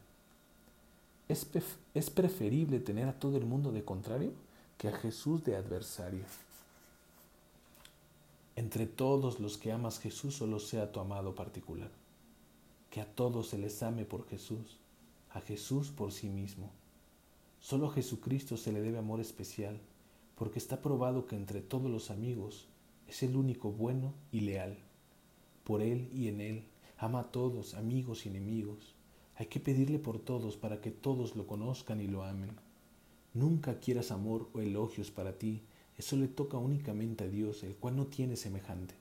¿Es, 1.27 1.47
es 1.93 2.09
preferible 2.09 2.79
tener 2.79 3.07
a 3.07 3.19
todo 3.19 3.37
el 3.37 3.45
mundo 3.45 3.71
de 3.71 3.83
contrario 3.83 4.31
que 4.77 4.87
a 4.87 4.91
Jesús 4.91 5.43
de 5.43 5.55
adversario. 5.55 6.23
Entre 8.55 8.85
todos 8.85 9.39
los 9.39 9.57
que 9.57 9.71
amas 9.71 9.99
Jesús 9.99 10.35
solo 10.35 10.59
sea 10.59 10.91
tu 10.91 10.99
amado 10.99 11.35
particular. 11.35 11.89
Que 12.91 13.01
a 13.01 13.05
todos 13.05 13.49
se 13.49 13.57
les 13.57 13.81
ame 13.83 14.05
por 14.05 14.27
Jesús 14.27 14.77
a 15.37 15.41
Jesús 15.41 15.91
por 15.91 16.11
sí 16.11 16.29
mismo. 16.29 16.71
Solo 17.59 17.87
a 17.87 17.93
Jesucristo 17.93 18.57
se 18.57 18.71
le 18.71 18.81
debe 18.81 18.97
amor 18.97 19.19
especial, 19.19 19.79
porque 20.35 20.57
está 20.57 20.81
probado 20.81 21.27
que 21.27 21.35
entre 21.35 21.61
todos 21.61 21.91
los 21.91 22.09
amigos 22.09 22.67
es 23.07 23.21
el 23.21 23.35
único 23.35 23.71
bueno 23.71 24.13
y 24.31 24.41
leal. 24.41 24.77
Por 25.63 25.81
Él 25.81 26.09
y 26.11 26.27
en 26.27 26.41
Él 26.41 26.63
ama 26.97 27.19
a 27.19 27.31
todos, 27.31 27.75
amigos 27.75 28.25
y 28.25 28.29
enemigos. 28.29 28.95
Hay 29.35 29.45
que 29.45 29.59
pedirle 29.59 29.99
por 29.99 30.17
todos 30.17 30.57
para 30.57 30.81
que 30.81 30.89
todos 30.89 31.35
lo 31.35 31.45
conozcan 31.45 32.01
y 32.01 32.07
lo 32.07 32.23
amen. 32.23 32.51
Nunca 33.35 33.79
quieras 33.79 34.09
amor 34.09 34.49
o 34.53 34.61
elogios 34.61 35.11
para 35.11 35.37
ti, 35.37 35.61
eso 35.99 36.15
le 36.15 36.27
toca 36.27 36.57
únicamente 36.57 37.25
a 37.25 37.27
Dios, 37.27 37.63
el 37.63 37.75
cual 37.75 37.95
no 37.95 38.07
tiene 38.07 38.35
semejante. 38.37 38.95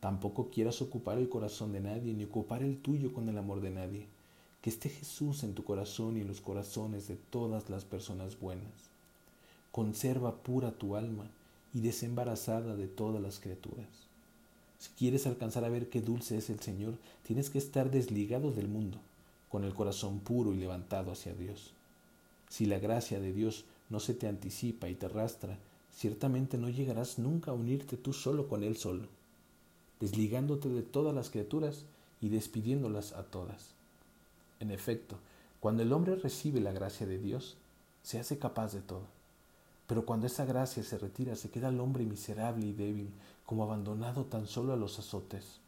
Tampoco 0.00 0.50
quieras 0.50 0.82
ocupar 0.82 1.18
el 1.18 1.28
corazón 1.28 1.72
de 1.72 1.80
nadie, 1.80 2.14
ni 2.14 2.24
ocupar 2.24 2.64
el 2.64 2.78
tuyo 2.78 3.12
con 3.12 3.28
el 3.28 3.38
amor 3.38 3.60
de 3.60 3.70
nadie 3.70 4.06
que 4.62 4.70
esté 4.70 4.88
Jesús 4.88 5.42
en 5.42 5.54
tu 5.54 5.64
corazón 5.64 6.16
y 6.16 6.20
en 6.20 6.28
los 6.28 6.40
corazones 6.40 7.08
de 7.08 7.16
todas 7.16 7.68
las 7.68 7.84
personas 7.84 8.38
buenas. 8.38 8.90
Conserva 9.72 10.36
pura 10.36 10.70
tu 10.70 10.94
alma 10.94 11.26
y 11.74 11.80
desembarazada 11.80 12.76
de 12.76 12.86
todas 12.86 13.20
las 13.20 13.40
criaturas. 13.40 13.88
Si 14.78 14.90
quieres 14.90 15.26
alcanzar 15.26 15.64
a 15.64 15.68
ver 15.68 15.88
qué 15.88 16.00
dulce 16.00 16.38
es 16.38 16.48
el 16.48 16.60
Señor, 16.60 16.94
tienes 17.24 17.50
que 17.50 17.58
estar 17.58 17.90
desligado 17.90 18.52
del 18.52 18.68
mundo, 18.68 18.98
con 19.48 19.64
el 19.64 19.74
corazón 19.74 20.20
puro 20.20 20.52
y 20.52 20.58
levantado 20.58 21.10
hacia 21.10 21.34
Dios. 21.34 21.72
Si 22.48 22.66
la 22.66 22.78
gracia 22.78 23.18
de 23.18 23.32
Dios 23.32 23.64
no 23.90 23.98
se 23.98 24.14
te 24.14 24.28
anticipa 24.28 24.88
y 24.88 24.94
te 24.94 25.06
arrastra, 25.06 25.58
ciertamente 25.92 26.56
no 26.56 26.68
llegarás 26.68 27.18
nunca 27.18 27.50
a 27.50 27.54
unirte 27.54 27.96
tú 27.96 28.12
solo 28.12 28.48
con 28.48 28.62
Él 28.62 28.76
solo, 28.76 29.08
desligándote 29.98 30.68
de 30.68 30.82
todas 30.82 31.14
las 31.14 31.30
criaturas 31.30 31.84
y 32.20 32.28
despidiéndolas 32.28 33.12
a 33.12 33.24
todas. 33.24 33.81
En 34.62 34.70
efecto, 34.70 35.18
cuando 35.58 35.82
el 35.82 35.92
hombre 35.92 36.14
recibe 36.14 36.60
la 36.60 36.70
gracia 36.70 37.04
de 37.04 37.18
Dios, 37.18 37.56
se 38.04 38.20
hace 38.20 38.38
capaz 38.38 38.72
de 38.72 38.80
todo. 38.80 39.08
Pero 39.88 40.06
cuando 40.06 40.28
esa 40.28 40.44
gracia 40.44 40.84
se 40.84 40.98
retira, 40.98 41.34
se 41.34 41.50
queda 41.50 41.70
el 41.70 41.80
hombre 41.80 42.04
miserable 42.04 42.66
y 42.66 42.72
débil, 42.72 43.10
como 43.44 43.64
abandonado 43.64 44.26
tan 44.26 44.46
solo 44.46 44.72
a 44.72 44.76
los 44.76 45.00
azotes. 45.00 45.58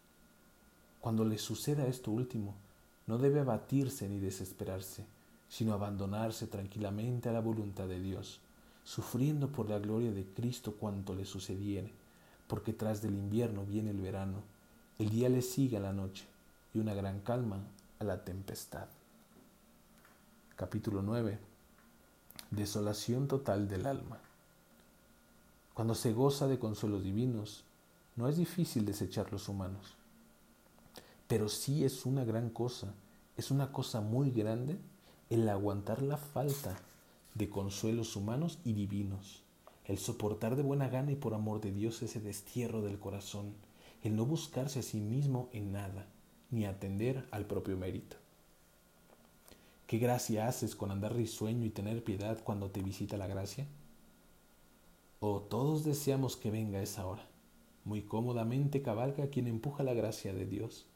Cuando 1.01 1.25
le 1.25 1.39
suceda 1.39 1.89
esto 1.89 2.13
último, 2.13 2.55
no 3.09 3.19
debe 3.19 3.41
abatirse 3.41 4.09
ni 4.09 4.21
desesperarse, 4.21 5.05
sino 5.49 5.75
abandonarse 5.75 6.47
tranquilamente 6.47 7.29
a 7.29 7.33
la 7.33 7.41
voluntad 7.41 7.89
de 7.89 7.99
Dios, 7.99 8.39
sufriendo 8.85 9.49
por 9.49 9.69
la 9.69 9.81
gloria 9.81 10.13
de 10.13 10.25
Cristo 10.25 10.77
cuanto 10.79 11.17
le 11.17 11.25
sucediere, 11.25 11.91
porque 12.47 12.73
tras 12.73 13.03
del 13.03 13.15
invierno 13.15 13.65
viene 13.65 13.91
el 13.91 14.01
verano, 14.01 14.37
el 15.01 15.11
día 15.11 15.29
le 15.29 15.43
sigue 15.43 15.79
a 15.79 15.81
la 15.81 15.93
noche, 15.93 16.27
y 16.73 16.79
una 16.79 16.95
gran 16.95 17.19
calma 17.19 17.59
la 18.05 18.23
tempestad. 18.23 18.87
Capítulo 20.57 21.03
9. 21.03 21.39
Desolación 22.51 23.27
total 23.27 23.67
del 23.67 23.87
alma. 23.87 24.21
Cuando 25.73 25.95
se 25.95 26.13
goza 26.13 26.47
de 26.47 26.59
consuelos 26.59 27.03
divinos, 27.03 27.65
no 28.15 28.29
es 28.29 28.37
difícil 28.37 28.85
desechar 28.85 29.33
los 29.33 29.49
humanos. 29.49 29.97
Pero 31.27 31.49
sí 31.49 31.85
es 31.85 32.07
una 32.07 32.25
gran 32.25 32.51
cosa, 32.51 32.95
es 33.37 33.51
una 33.51 33.73
cosa 33.73 34.01
muy 34.01 34.31
grande 34.31 34.79
el 35.31 35.49
aguantar 35.49 36.03
la 36.03 36.19
falta 36.19 36.77
de 37.35 37.49
consuelos 37.49 38.15
humanos 38.15 38.59
y 38.65 38.75
divinos, 38.75 39.43
el 39.87 39.99
soportar 39.99 40.55
de 40.55 40.63
buena 40.63 40.89
gana 40.89 41.11
y 41.11 41.17
por 41.17 41.35
amor 41.35 41.61
de 41.61 41.73
Dios 41.73 42.03
ese 42.03 42.21
destierro 42.21 42.83
del 42.83 43.01
corazón, 43.01 43.55
el 44.03 44.15
no 44.15 44.27
buscarse 44.27 44.81
a 44.81 44.83
sí 44.83 45.01
mismo 45.01 45.49
en 45.53 45.73
nada, 45.73 46.07
ni 46.55 46.65
atender 46.65 47.27
al 47.31 47.47
propio 47.47 47.77
mérito. 47.77 48.17
¿Qué 49.87 49.99
gracia 49.99 50.49
haces 50.49 50.75
con 50.75 50.91
andar 50.91 51.15
risueño 51.15 51.67
y 51.67 51.71
tener 51.71 52.03
piedad 52.03 52.43
cuando 52.43 52.71
te 52.71 52.83
visita 52.83 53.17
la 53.17 53.27
gracia? 53.27 53.67
Oh, 55.21 55.41
todos 55.41 55.85
deseamos 55.85 56.37
que 56.37 56.51
venga 56.51 56.83
esa 56.83 57.07
hora. 57.07 57.27
Muy 57.85 58.03
cómodamente 58.03 58.83
cabalga 58.83 59.29
quien 59.29 59.47
empuja 59.47 59.83
la 59.83 59.93
gracia 59.93 60.33
de 60.33 60.47
Dios. 60.47 60.87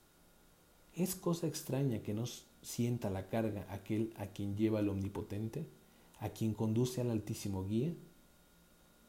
¿Es 0.95 1.15
cosa 1.15 1.47
extraña 1.47 2.03
que 2.03 2.15
nos 2.15 2.47
sienta 2.63 3.11
la 3.11 3.29
carga 3.29 3.67
aquel 3.71 4.13
a 4.17 4.27
quien 4.27 4.57
lleva 4.57 4.81
el 4.81 4.89
Omnipotente, 4.89 5.67
a 6.19 6.31
quien 6.31 6.55
conduce 6.55 7.01
al 7.01 7.11
Altísimo 7.11 7.65
Guía? 7.65 7.93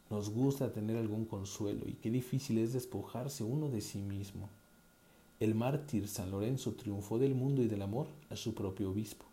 Nos 0.09 0.29
gusta 0.29 0.73
tener 0.73 0.97
algún 0.97 1.25
consuelo 1.25 1.87
y 1.87 1.93
qué 1.93 2.11
difícil 2.11 2.57
es 2.57 2.73
despojarse 2.73 3.43
uno 3.43 3.69
de 3.69 3.81
sí 3.81 3.99
mismo. 4.01 4.49
El 5.39 5.55
mártir 5.55 6.09
San 6.09 6.31
Lorenzo 6.31 6.73
triunfó 6.73 7.17
del 7.17 7.33
mundo 7.33 7.63
y 7.63 7.69
del 7.69 7.81
amor 7.81 8.07
a 8.29 8.35
su 8.35 8.53
propio 8.53 8.91
obispo. 8.91 9.25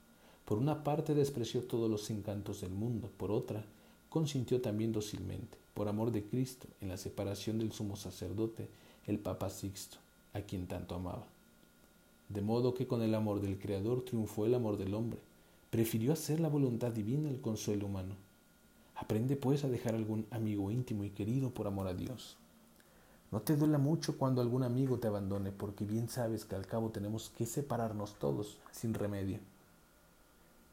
Por 0.45 0.59
una 0.59 0.85
parte 0.85 1.14
despreció 1.14 1.64
todos 1.64 1.90
los 1.90 2.09
encantos 2.11 2.61
del 2.61 2.71
mundo, 2.71 3.11
por 3.16 3.33
otra 3.33 3.64
consintió 4.09 4.61
también 4.61 4.92
dócilmente, 4.92 5.59
por 5.75 5.88
amor 5.88 6.12
de 6.12 6.23
Cristo, 6.23 6.69
en 6.81 6.90
la 6.90 6.97
separación 6.97 7.59
del 7.59 7.73
sumo 7.73 7.97
sacerdote, 7.97 8.69
el 9.09 9.19
Papa 9.19 9.51
Sixto, 9.51 9.97
a 10.33 10.42
quien 10.42 10.69
tanto 10.69 10.95
amaba. 10.95 11.27
De 12.29 12.40
modo 12.40 12.73
que 12.73 12.87
con 12.87 13.03
el 13.03 13.12
amor 13.12 13.40
del 13.40 13.59
Creador 13.59 14.05
triunfó 14.05 14.47
el 14.47 14.55
amor 14.55 14.77
del 14.77 14.95
hombre, 14.95 15.19
prefirió 15.71 16.12
hacer 16.12 16.38
la 16.38 16.49
voluntad 16.49 16.92
divina 16.92 17.29
el 17.29 17.40
consuelo 17.40 17.87
humano. 17.87 18.14
Aprende 18.95 19.35
pues 19.35 19.64
a 19.64 19.69
dejar 19.69 19.97
algún 19.97 20.25
amigo 20.31 20.71
íntimo 20.71 21.03
y 21.03 21.11
querido 21.11 21.51
por 21.51 21.66
amor 21.66 21.88
a 21.88 21.95
Dios. 21.95 22.37
No 23.37 23.42
te 23.42 23.55
duela 23.55 23.77
mucho 23.77 24.16
cuando 24.16 24.40
algún 24.40 24.62
amigo 24.62 24.99
te 24.99 25.09
abandone, 25.09 25.53
porque 25.53 25.85
bien 25.85 26.09
sabes 26.09 26.46
que 26.46 26.55
al 26.55 26.66
cabo 26.66 26.88
tenemos 26.88 27.29
que 27.37 27.44
separarnos 27.44 28.14
todos 28.14 28.57
sin 28.72 28.94
remedio. 28.94 29.40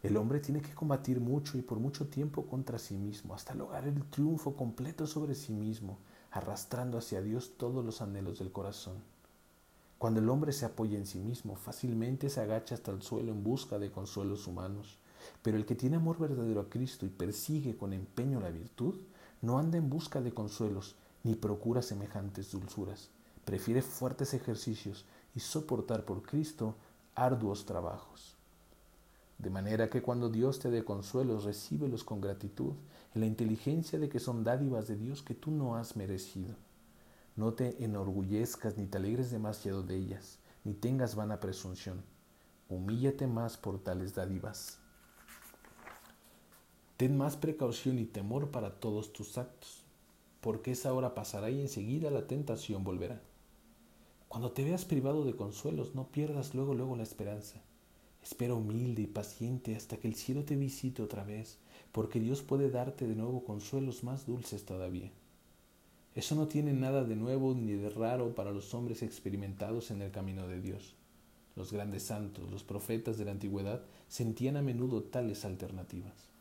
El 0.02 0.16
hombre 0.16 0.40
tiene 0.40 0.62
que 0.62 0.74
combatir 0.74 1.20
mucho 1.20 1.58
y 1.58 1.62
por 1.62 1.80
mucho 1.80 2.08
tiempo 2.08 2.46
contra 2.46 2.80
sí 2.80 2.96
mismo, 2.96 3.36
hasta 3.36 3.54
lograr 3.54 3.86
el 3.86 4.02
triunfo 4.06 4.56
completo 4.56 5.06
sobre 5.08 5.36
sí 5.36 5.52
mismo, 5.52 5.98
arrastrando 6.32 6.98
hacia 6.98 7.22
Dios 7.22 7.52
todos 7.58 7.84
los 7.84 8.02
anhelos 8.02 8.40
del 8.40 8.54
corazón. 8.54 8.96
Cuando 9.98 10.22
el 10.22 10.30
hombre 10.30 10.54
se 10.54 10.64
apoya 10.64 10.98
en 10.98 11.06
sí 11.06 11.20
mismo, 11.20 11.58
fácilmente 11.58 12.30
se 12.30 12.40
agacha 12.40 12.76
hasta 12.76 12.92
el 12.92 13.02
suelo 13.02 13.34
en 13.34 13.44
busca 13.44 13.78
de 13.78 13.92
consuelos 13.92 14.48
humanos, 14.48 15.00
Pero 15.42 15.58
el 15.58 15.66
que 15.66 15.76
tiene 15.76 15.98
amor 15.98 16.18
verdadero 16.18 16.62
a 16.62 16.70
Cristo 16.70 17.06
y 17.06 17.10
persigue 17.10 17.76
con 17.76 17.92
empeño 17.92 18.40
la 18.40 18.52
virtud, 18.52 18.96
no 19.42 19.60
anda 19.60 19.78
en 19.78 19.90
busca 19.90 20.22
de 20.22 20.34
consuelos, 20.34 20.96
ni 21.24 21.36
procura 21.36 21.82
semejantes 21.82 22.52
dulzuras. 22.52 23.10
Prefiere 23.46 23.82
fuertes 23.82 24.34
ejercicios 24.34 25.06
y 25.36 25.40
soportar 25.40 26.06
por 26.06 26.22
Cristo 26.22 26.76
arduos 27.16 27.66
trabajos. 27.66 28.36
De 29.38 29.50
manera 29.50 29.90
que 29.90 30.02
cuando 30.02 30.30
Dios 30.30 30.60
te 30.60 30.70
dé 30.70 30.86
consuelos, 30.86 31.44
recíbelos 31.44 32.04
con 32.04 32.22
gratitud, 32.22 32.74
en 33.14 33.22
la 33.22 33.28
inteligencia 33.28 34.00
de 34.00 34.10
que 34.10 34.20
son 34.20 34.44
dádivas 34.44 34.88
de 34.88 34.96
Dios 34.96 35.22
que 35.22 35.34
tú 35.34 35.52
no 35.52 35.76
has 35.76 35.96
merecido. 35.96 36.56
No 37.36 37.54
te 37.54 37.84
enorgullezcas 37.84 38.78
ni 38.78 38.86
te 38.86 38.98
alegres 38.98 39.32
demasiado 39.32 39.84
de 39.84 39.98
ellas, 39.98 40.40
ni 40.64 40.74
tengas 40.74 41.16
vana 41.16 41.40
presunción. 41.40 42.04
Humíllate 42.70 43.28
más 43.28 43.58
por 43.58 43.84
tales 43.84 44.16
dádivas. 44.16 44.80
Ten 46.98 47.18
más 47.18 47.36
precaución 47.36 48.00
y 48.00 48.06
temor 48.06 48.50
para 48.52 48.80
todos 48.80 49.12
tus 49.14 49.38
actos, 49.38 49.83
porque 50.44 50.72
esa 50.72 50.94
hora 50.94 51.16
pasará 51.16 51.50
y 51.50 51.62
enseguida 51.62 52.12
la 52.12 52.28
tentación 52.28 52.84
volverá. 52.84 53.22
Cuando 54.28 54.52
te 54.52 54.66
veas 54.66 54.84
privado 54.84 55.24
de 55.24 55.38
consuelos, 55.38 55.96
no 55.96 56.10
pierdas 56.10 56.54
luego, 56.54 56.74
luego 56.74 56.98
la 56.98 57.04
esperanza. 57.04 57.62
Espera 58.22 58.54
humilde 58.54 59.04
y 59.04 59.08
paciente 59.08 59.74
hasta 59.78 59.96
que 59.96 60.10
el 60.10 60.16
cielo 60.16 60.44
te 60.44 60.58
visite 60.58 61.02
otra 61.02 61.24
vez, 61.24 61.60
porque 61.94 62.20
Dios 62.20 62.42
puede 62.42 62.70
darte 62.70 63.08
de 63.08 63.16
nuevo 63.16 63.46
consuelos 63.46 64.04
más 64.04 64.26
dulces 64.26 64.66
todavía. 64.66 65.14
Eso 66.14 66.36
no 66.36 66.50
tiene 66.50 66.74
nada 66.74 67.06
de 67.06 67.16
nuevo 67.16 67.56
ni 67.56 67.72
de 67.72 67.90
raro 67.90 68.36
para 68.36 68.52
los 68.52 68.74
hombres 68.74 69.02
experimentados 69.02 69.92
en 69.92 70.02
el 70.02 70.12
camino 70.12 70.46
de 70.50 70.60
Dios. 70.60 70.96
Los 71.56 71.72
grandes 71.72 72.04
santos, 72.04 72.52
los 72.52 72.66
profetas 72.66 73.18
de 73.18 73.24
la 73.24 73.32
antigüedad, 73.32 73.86
sentían 74.10 74.58
a 74.58 74.62
menudo 74.62 75.04
tales 75.04 75.46
alternativas. 75.46 76.33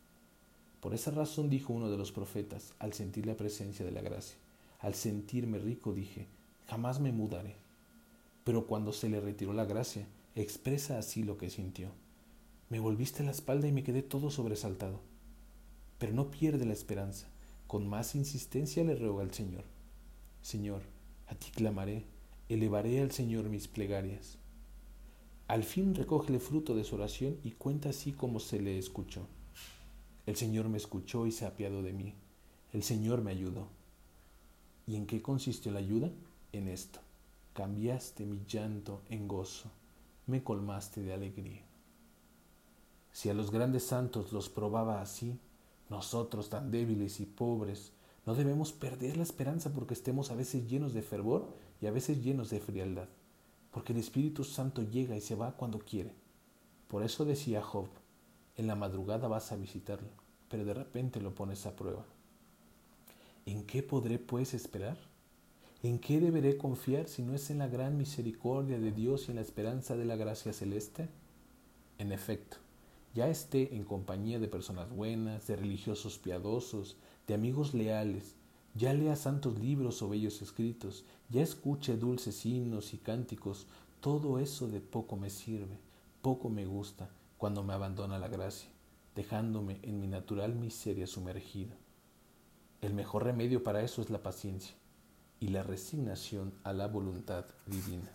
Por 0.83 0.95
esa 0.95 1.13
razón 1.13 1.49
dijo 1.49 1.73
uno 1.73 1.93
de 1.93 1.97
los 1.97 2.11
profetas, 2.11 2.75
al 2.81 2.93
sentir 2.93 3.25
la 3.25 3.37
presencia 3.37 3.85
de 3.85 3.93
la 3.93 4.01
gracia, 4.01 4.37
al 4.81 4.95
sentirme 4.95 5.61
rico 5.61 5.95
dije, 5.95 6.27
jamás 6.67 6.99
me 6.99 7.13
mudaré. 7.13 7.55
Pero 8.43 8.67
cuando 8.67 8.93
se 8.93 9.09
le 9.09 9.21
retiró 9.21 9.53
la 9.53 9.65
gracia, 9.65 10.09
expresa 10.35 10.99
así 10.99 11.23
lo 11.23 11.39
que 11.39 11.51
sintió. 11.51 11.93
Me 12.69 12.81
volviste 12.81 13.23
la 13.23 13.31
espalda 13.31 13.69
y 13.69 13.73
me 13.73 13.85
quedé 13.85 14.03
todo 14.03 14.29
sobresaltado. 14.29 14.99
Pero 15.99 16.15
no 16.15 16.33
pierde 16.33 16.67
la 16.67 16.73
esperanza. 16.73 17.29
Con 17.69 17.87
más 17.87 18.17
insistencia 18.17 18.83
le 18.83 18.97
ruego 18.97 19.21
al 19.21 19.33
Señor. 19.33 19.63
Señor, 20.41 20.83
a 21.29 21.37
ti 21.37 21.53
clamaré, 21.53 22.07
elevaré 22.49 23.01
al 23.01 23.13
Señor 23.13 23.49
mis 23.51 23.69
plegarias. 23.69 24.37
Al 25.47 25.63
fin 25.63 25.95
recoge 25.95 26.33
el 26.33 26.41
fruto 26.41 26.75
de 26.75 26.83
su 26.83 26.97
oración 26.97 27.39
y 27.45 27.53
cuenta 27.53 27.91
así 27.91 28.11
como 28.11 28.41
se 28.41 28.61
le 28.61 28.79
escuchó. 28.79 29.29
El 30.27 30.37
Señor 30.37 30.69
me 30.69 30.79
escuchó 30.79 31.27
y 31.27 31.33
se 31.33 31.47
apiadó 31.47 31.83
de 31.83 31.93
mí. 31.93 32.15
El 32.73 32.83
Señor 32.83 33.23
me 33.23 33.31
ayudó. 33.31 33.69
¿Y 34.87 34.97
en 34.97 35.07
qué 35.07 35.23
consistió 35.23 35.73
la 35.73 35.81
ayuda? 35.81 36.11
En 36.53 36.69
esto 36.69 37.01
cambiaste 37.53 38.25
mi 38.25 38.45
llanto 38.47 39.03
en 39.11 39.29
gozo, 39.29 39.71
me 40.27 40.43
colmaste 40.43 41.03
de 41.03 41.13
alegría. 41.13 41.63
Si 43.13 43.29
a 43.29 43.35
los 43.35 43.51
grandes 43.51 43.85
santos 43.85 44.33
los 44.33 44.49
probaba 44.49 45.03
así, 45.03 45.39
nosotros 45.91 46.49
tan 46.49 46.71
débiles 46.71 47.21
y 47.21 47.27
pobres, 47.27 47.93
no 48.25 48.35
debemos 48.35 48.73
perder 48.73 49.19
la 49.19 49.25
esperanza 49.25 49.73
porque 49.75 49.95
estemos 49.95 50.31
a 50.31 50.35
veces 50.35 50.69
llenos 50.69 50.95
de 50.95 51.03
fervor 51.03 51.55
y 51.81 51.87
a 51.87 51.91
veces 51.91 52.23
llenos 52.23 52.49
de 52.49 52.61
frialdad, 52.61 53.09
porque 53.71 53.93
el 53.93 53.99
Espíritu 53.99 54.45
Santo 54.45 54.83
llega 54.83 55.17
y 55.17 55.21
se 55.21 55.35
va 55.35 55.57
cuando 55.57 55.81
quiere. 55.81 56.15
Por 56.89 57.03
eso 57.03 57.25
decía 57.27 57.61
Job, 57.61 57.89
en 58.57 58.67
la 58.67 58.75
madrugada 58.75 59.29
vas 59.29 59.51
a 59.53 59.57
visitarlo, 59.57 60.11
pero 60.49 60.65
de 60.65 60.75
repente 60.75 61.21
lo 61.21 61.35
pones 61.35 61.65
a 61.67 61.75
prueba. 61.75 62.05
¿En 63.47 63.65
qué 63.65 63.83
podré 63.83 64.19
pues 64.19 64.53
esperar? 64.55 64.99
¿En 65.83 65.99
qué 65.99 66.21
deberé 66.21 66.59
confiar 66.59 67.09
si 67.09 67.23
no 67.23 67.35
es 67.35 67.51
en 67.51 67.59
la 67.59 67.67
gran 67.67 67.97
misericordia 67.97 68.79
de 68.79 68.93
Dios 68.93 69.27
y 69.27 69.31
en 69.31 69.37
la 69.37 69.43
esperanza 69.43 69.97
de 69.97 70.05
la 70.05 70.17
gracia 70.17 70.53
celeste? 70.53 71.09
En 71.99 72.13
efecto, 72.13 72.59
ya 73.15 73.29
esté 73.29 73.75
en 73.75 73.85
compañía 73.85 74.39
de 74.39 74.49
personas 74.49 74.91
buenas, 74.91 75.47
de 75.47 75.57
religiosos 75.57 76.19
piadosos, 76.19 76.97
de 77.27 77.35
amigos 77.35 77.75
leales, 77.75 78.37
ya 78.75 78.93
lea 78.93 79.17
santos 79.17 79.59
libros 79.59 80.03
o 80.03 80.09
bellos 80.09 80.41
escritos, 80.41 81.05
ya 81.31 81.43
escuche 81.43 81.97
dulces 81.97 82.47
himnos 82.47 82.95
y 82.95 82.99
cánticos, 82.99 83.67
todo 84.01 84.39
eso 84.39 84.69
de 84.69 84.81
poco 84.81 85.17
me 85.17 85.31
sirve, 85.31 85.79
poco 86.21 86.49
me 86.49 86.65
gusta 86.65 87.11
cuando 87.43 87.65
me 87.65 87.73
abandona 87.73 88.21
la 88.21 88.29
gracia, 88.29 88.69
dejándome 89.17 89.81
en 89.83 89.99
mi 89.99 90.07
natural 90.07 90.55
miseria 90.55 91.09
sumergido. 91.09 91.73
El 92.81 92.95
mejor 92.95 93.25
remedio 93.25 93.65
para 93.65 93.83
eso 93.83 94.01
es 94.01 94.11
la 94.11 94.23
paciencia 94.23 94.77
y 95.41 95.49
la 95.49 95.65
resignación 95.65 96.55
a 96.63 96.73
la 96.73 96.87
voluntad 96.87 97.47
divina. 97.67 98.13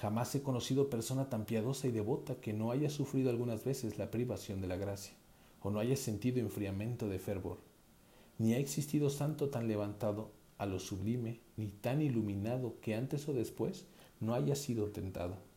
Jamás 0.00 0.32
he 0.36 0.44
conocido 0.44 0.90
persona 0.90 1.28
tan 1.28 1.44
piadosa 1.44 1.88
y 1.88 1.90
devota 1.90 2.36
que 2.36 2.52
no 2.52 2.70
haya 2.70 2.88
sufrido 2.88 3.30
algunas 3.30 3.64
veces 3.64 3.98
la 3.98 4.12
privación 4.12 4.60
de 4.60 4.68
la 4.68 4.76
gracia, 4.76 5.14
o 5.60 5.72
no 5.72 5.80
haya 5.80 5.96
sentido 5.96 6.38
enfriamiento 6.38 7.08
de 7.08 7.18
fervor. 7.18 7.58
Ni 8.38 8.54
ha 8.54 8.58
existido 8.58 9.10
santo 9.10 9.50
tan 9.50 9.66
levantado 9.66 10.30
a 10.56 10.66
lo 10.66 10.78
sublime, 10.78 11.40
ni 11.56 11.66
tan 11.66 12.00
iluminado 12.00 12.76
que 12.80 12.94
antes 12.94 13.28
o 13.28 13.32
después 13.32 13.86
no 14.20 14.34
haya 14.34 14.54
sido 14.54 14.90
tentado. 14.90 15.49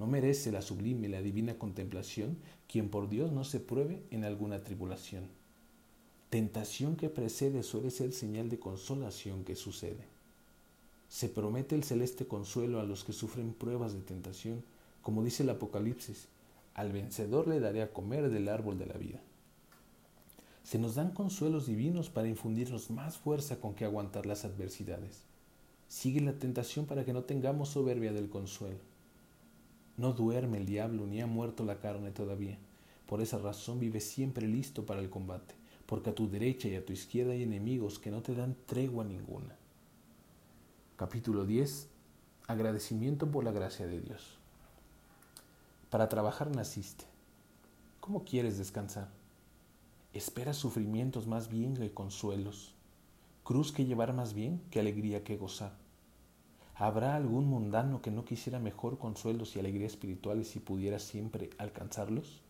No 0.00 0.08
merece 0.08 0.50
la 0.50 0.62
sublime 0.62 1.06
y 1.06 1.10
la 1.10 1.22
divina 1.22 1.56
contemplación 1.56 2.38
quien 2.66 2.88
por 2.88 3.08
Dios 3.08 3.30
no 3.30 3.44
se 3.44 3.60
pruebe 3.60 4.02
en 4.10 4.24
alguna 4.24 4.64
tribulación 4.64 5.28
Tentación 6.30 6.94
que 6.94 7.10
precede 7.10 7.64
suele 7.64 7.90
ser 7.90 8.12
señal 8.12 8.48
de 8.50 8.60
consolación 8.60 9.42
que 9.42 9.56
sucede. 9.56 10.06
Se 11.08 11.28
promete 11.28 11.74
el 11.74 11.82
celeste 11.82 12.28
consuelo 12.28 12.78
a 12.78 12.84
los 12.84 13.02
que 13.02 13.12
sufren 13.12 13.52
pruebas 13.52 13.94
de 13.94 14.00
tentación, 14.00 14.62
como 15.02 15.24
dice 15.24 15.42
el 15.42 15.50
Apocalipsis, 15.50 16.28
al 16.74 16.92
vencedor 16.92 17.48
le 17.48 17.58
daré 17.58 17.82
a 17.82 17.92
comer 17.92 18.30
del 18.30 18.48
árbol 18.48 18.78
de 18.78 18.86
la 18.86 18.94
vida. 18.94 19.20
Se 20.62 20.78
nos 20.78 20.94
dan 20.94 21.10
consuelos 21.10 21.66
divinos 21.66 22.10
para 22.10 22.28
infundirnos 22.28 22.90
más 22.90 23.18
fuerza 23.18 23.60
con 23.60 23.74
que 23.74 23.84
aguantar 23.84 24.24
las 24.24 24.44
adversidades. 24.44 25.24
Sigue 25.88 26.20
la 26.20 26.38
tentación 26.38 26.86
para 26.86 27.04
que 27.04 27.12
no 27.12 27.24
tengamos 27.24 27.70
soberbia 27.70 28.12
del 28.12 28.30
consuelo. 28.30 28.89
No 30.00 30.12
duerme 30.12 30.58
el 30.58 30.66
diablo 30.66 31.06
ni 31.06 31.20
ha 31.20 31.28
muerto 31.28 31.64
la 31.64 31.78
carne 31.78 32.10
todavía. 32.10 32.58
Por 33.06 33.20
esa 33.20 33.38
razón 33.38 33.78
vive 33.78 34.00
siempre 34.00 34.48
listo 34.48 34.84
para 34.84 35.00
el 35.00 35.10
combate 35.10 35.60
porque 35.90 36.10
a 36.10 36.14
tu 36.14 36.30
derecha 36.30 36.68
y 36.68 36.76
a 36.76 36.86
tu 36.86 36.92
izquierda 36.92 37.32
hay 37.32 37.42
enemigos 37.42 37.98
que 37.98 38.12
no 38.12 38.22
te 38.22 38.32
dan 38.32 38.54
tregua 38.64 39.02
ninguna. 39.02 39.56
Capítulo 40.94 41.44
10. 41.44 41.88
Agradecimiento 42.46 43.28
por 43.28 43.42
la 43.42 43.50
gracia 43.50 43.88
de 43.88 44.00
Dios. 44.00 44.38
Para 45.90 46.08
trabajar 46.08 46.54
naciste. 46.54 47.06
¿Cómo 47.98 48.24
quieres 48.24 48.56
descansar? 48.56 49.08
Esperas 50.12 50.58
sufrimientos 50.58 51.26
más 51.26 51.48
bien 51.48 51.74
que 51.74 51.92
consuelos, 51.92 52.76
cruz 53.42 53.72
que 53.72 53.84
llevar 53.84 54.12
más 54.12 54.32
bien 54.32 54.62
que 54.70 54.78
alegría 54.78 55.24
que 55.24 55.36
gozar. 55.36 55.79
¿Habrá 56.80 57.14
algún 57.14 57.46
mundano 57.46 58.02
que 58.02 58.10
no 58.10 58.24
quisiera 58.24 58.58
mejor 58.58 58.98
consuelos 58.98 59.54
y 59.54 59.60
alegría 59.60 59.86
espirituales 59.86 60.48
si 60.48 60.58
pudiera 60.58 60.98
siempre 60.98 61.50
alcanzarlos? 61.58 62.42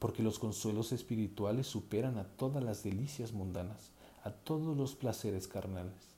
porque 0.00 0.22
los 0.22 0.38
consuelos 0.38 0.92
espirituales 0.92 1.66
superan 1.66 2.18
a 2.18 2.24
todas 2.24 2.64
las 2.64 2.82
delicias 2.82 3.32
mundanas, 3.32 3.90
a 4.24 4.30
todos 4.30 4.76
los 4.76 4.96
placeres 4.96 5.46
carnales. 5.46 6.16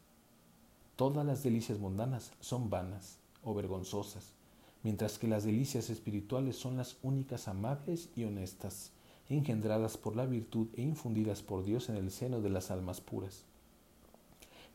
Todas 0.95 1.27
las 1.27 1.43
delicias 1.43 1.81
mundanas 1.81 2.31
son 2.41 2.71
vanas 2.71 3.19
o 3.43 3.55
vergonzosas, 3.55 4.35
mientras 4.85 5.19
que 5.19 5.27
las 5.27 5.43
delicias 5.43 5.91
espirituales 5.91 6.57
son 6.57 6.77
las 6.77 6.97
únicas 7.03 7.49
amables 7.49 8.09
y 8.15 8.23
honestas, 8.23 8.93
engendradas 9.29 9.97
por 9.99 10.15
la 10.15 10.27
virtud 10.27 10.69
e 10.75 10.83
infundidas 10.83 11.43
por 11.43 11.65
Dios 11.65 11.89
en 11.89 11.97
el 11.97 12.13
seno 12.13 12.41
de 12.41 12.51
las 12.51 12.71
almas 12.71 13.01
puras. 13.01 13.45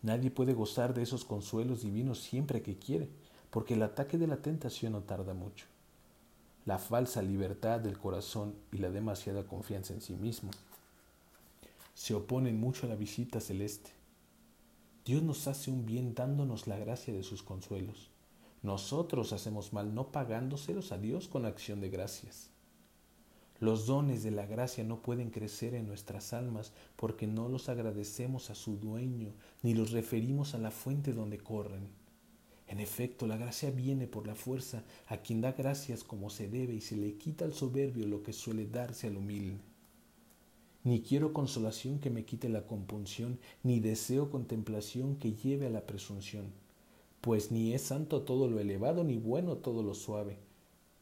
Nadie 0.01 0.31
puede 0.31 0.53
gozar 0.53 0.93
de 0.93 1.03
esos 1.03 1.25
consuelos 1.25 1.81
divinos 1.81 2.21
siempre 2.21 2.61
que 2.61 2.77
quiere, 2.77 3.09
porque 3.49 3.73
el 3.73 3.83
ataque 3.83 4.17
de 4.17 4.27
la 4.27 4.37
tentación 4.37 4.93
no 4.93 5.01
tarda 5.01 5.33
mucho 5.33 5.65
la 6.67 6.79
falsa 6.79 7.21
libertad 7.21 7.79
del 7.79 7.97
corazón 7.97 8.53
y 8.73 8.79
la 8.79 8.89
demasiada 8.89 9.47
confianza 9.47 9.93
en 9.93 10.01
sí 10.01 10.17
mismo. 10.17 10.51
Se 11.93 12.13
oponen 12.13 12.59
mucho 12.59 12.85
a 12.85 12.89
la 12.89 12.95
visita 12.95 13.39
celeste. 13.39 13.91
Dios 15.05 15.23
nos 15.23 15.47
hace 15.47 15.71
un 15.71 15.85
bien 15.85 16.13
dándonos 16.13 16.67
la 16.67 16.77
gracia 16.77 17.13
de 17.13 17.23
sus 17.23 17.41
consuelos. 17.41 18.09
Nosotros 18.63 19.31
hacemos 19.31 19.71
mal 19.71 19.95
no 19.95 20.11
pagándoselos 20.11 20.91
a 20.91 20.97
Dios 20.97 21.29
con 21.29 21.45
acción 21.45 21.79
de 21.79 21.89
gracias. 21.89 22.49
Los 23.59 23.87
dones 23.87 24.21
de 24.21 24.29
la 24.29 24.45
gracia 24.45 24.83
no 24.83 25.01
pueden 25.01 25.31
crecer 25.31 25.73
en 25.73 25.87
nuestras 25.87 26.31
almas 26.33 26.73
porque 26.95 27.25
no 27.25 27.49
los 27.49 27.69
agradecemos 27.69 28.51
a 28.51 28.55
su 28.55 28.77
dueño 28.77 29.33
ni 29.63 29.73
los 29.73 29.91
referimos 29.91 30.53
a 30.53 30.59
la 30.59 30.69
fuente 30.69 31.11
donde 31.11 31.39
corren. 31.39 31.87
En 32.67 32.79
efecto, 32.79 33.25
la 33.25 33.37
gracia 33.37 33.71
viene 33.71 34.07
por 34.07 34.27
la 34.27 34.35
fuerza 34.35 34.83
a 35.07 35.17
quien 35.17 35.41
da 35.41 35.53
gracias 35.53 36.03
como 36.03 36.29
se 36.29 36.49
debe 36.49 36.75
y 36.75 36.81
se 36.81 36.97
le 36.97 37.15
quita 37.15 37.45
al 37.45 37.53
soberbio 37.53 38.05
lo 38.05 38.21
que 38.21 38.33
suele 38.33 38.67
darse 38.67 39.07
al 39.07 39.17
humilde. 39.17 39.57
Ni 40.83 41.01
quiero 41.01 41.33
consolación 41.33 41.99
que 41.99 42.09
me 42.09 42.25
quite 42.25 42.49
la 42.49 42.67
compunción, 42.67 43.39
ni 43.63 43.79
deseo 43.79 44.29
contemplación 44.29 45.15
que 45.15 45.33
lleve 45.33 45.65
a 45.65 45.69
la 45.71 45.85
presunción, 45.85 46.51
pues 47.21 47.51
ni 47.51 47.73
es 47.73 47.81
santo 47.81 48.21
todo 48.21 48.47
lo 48.47 48.59
elevado, 48.59 49.03
ni 49.03 49.17
bueno 49.17 49.57
todo 49.57 49.81
lo 49.81 49.95
suave, 49.95 50.37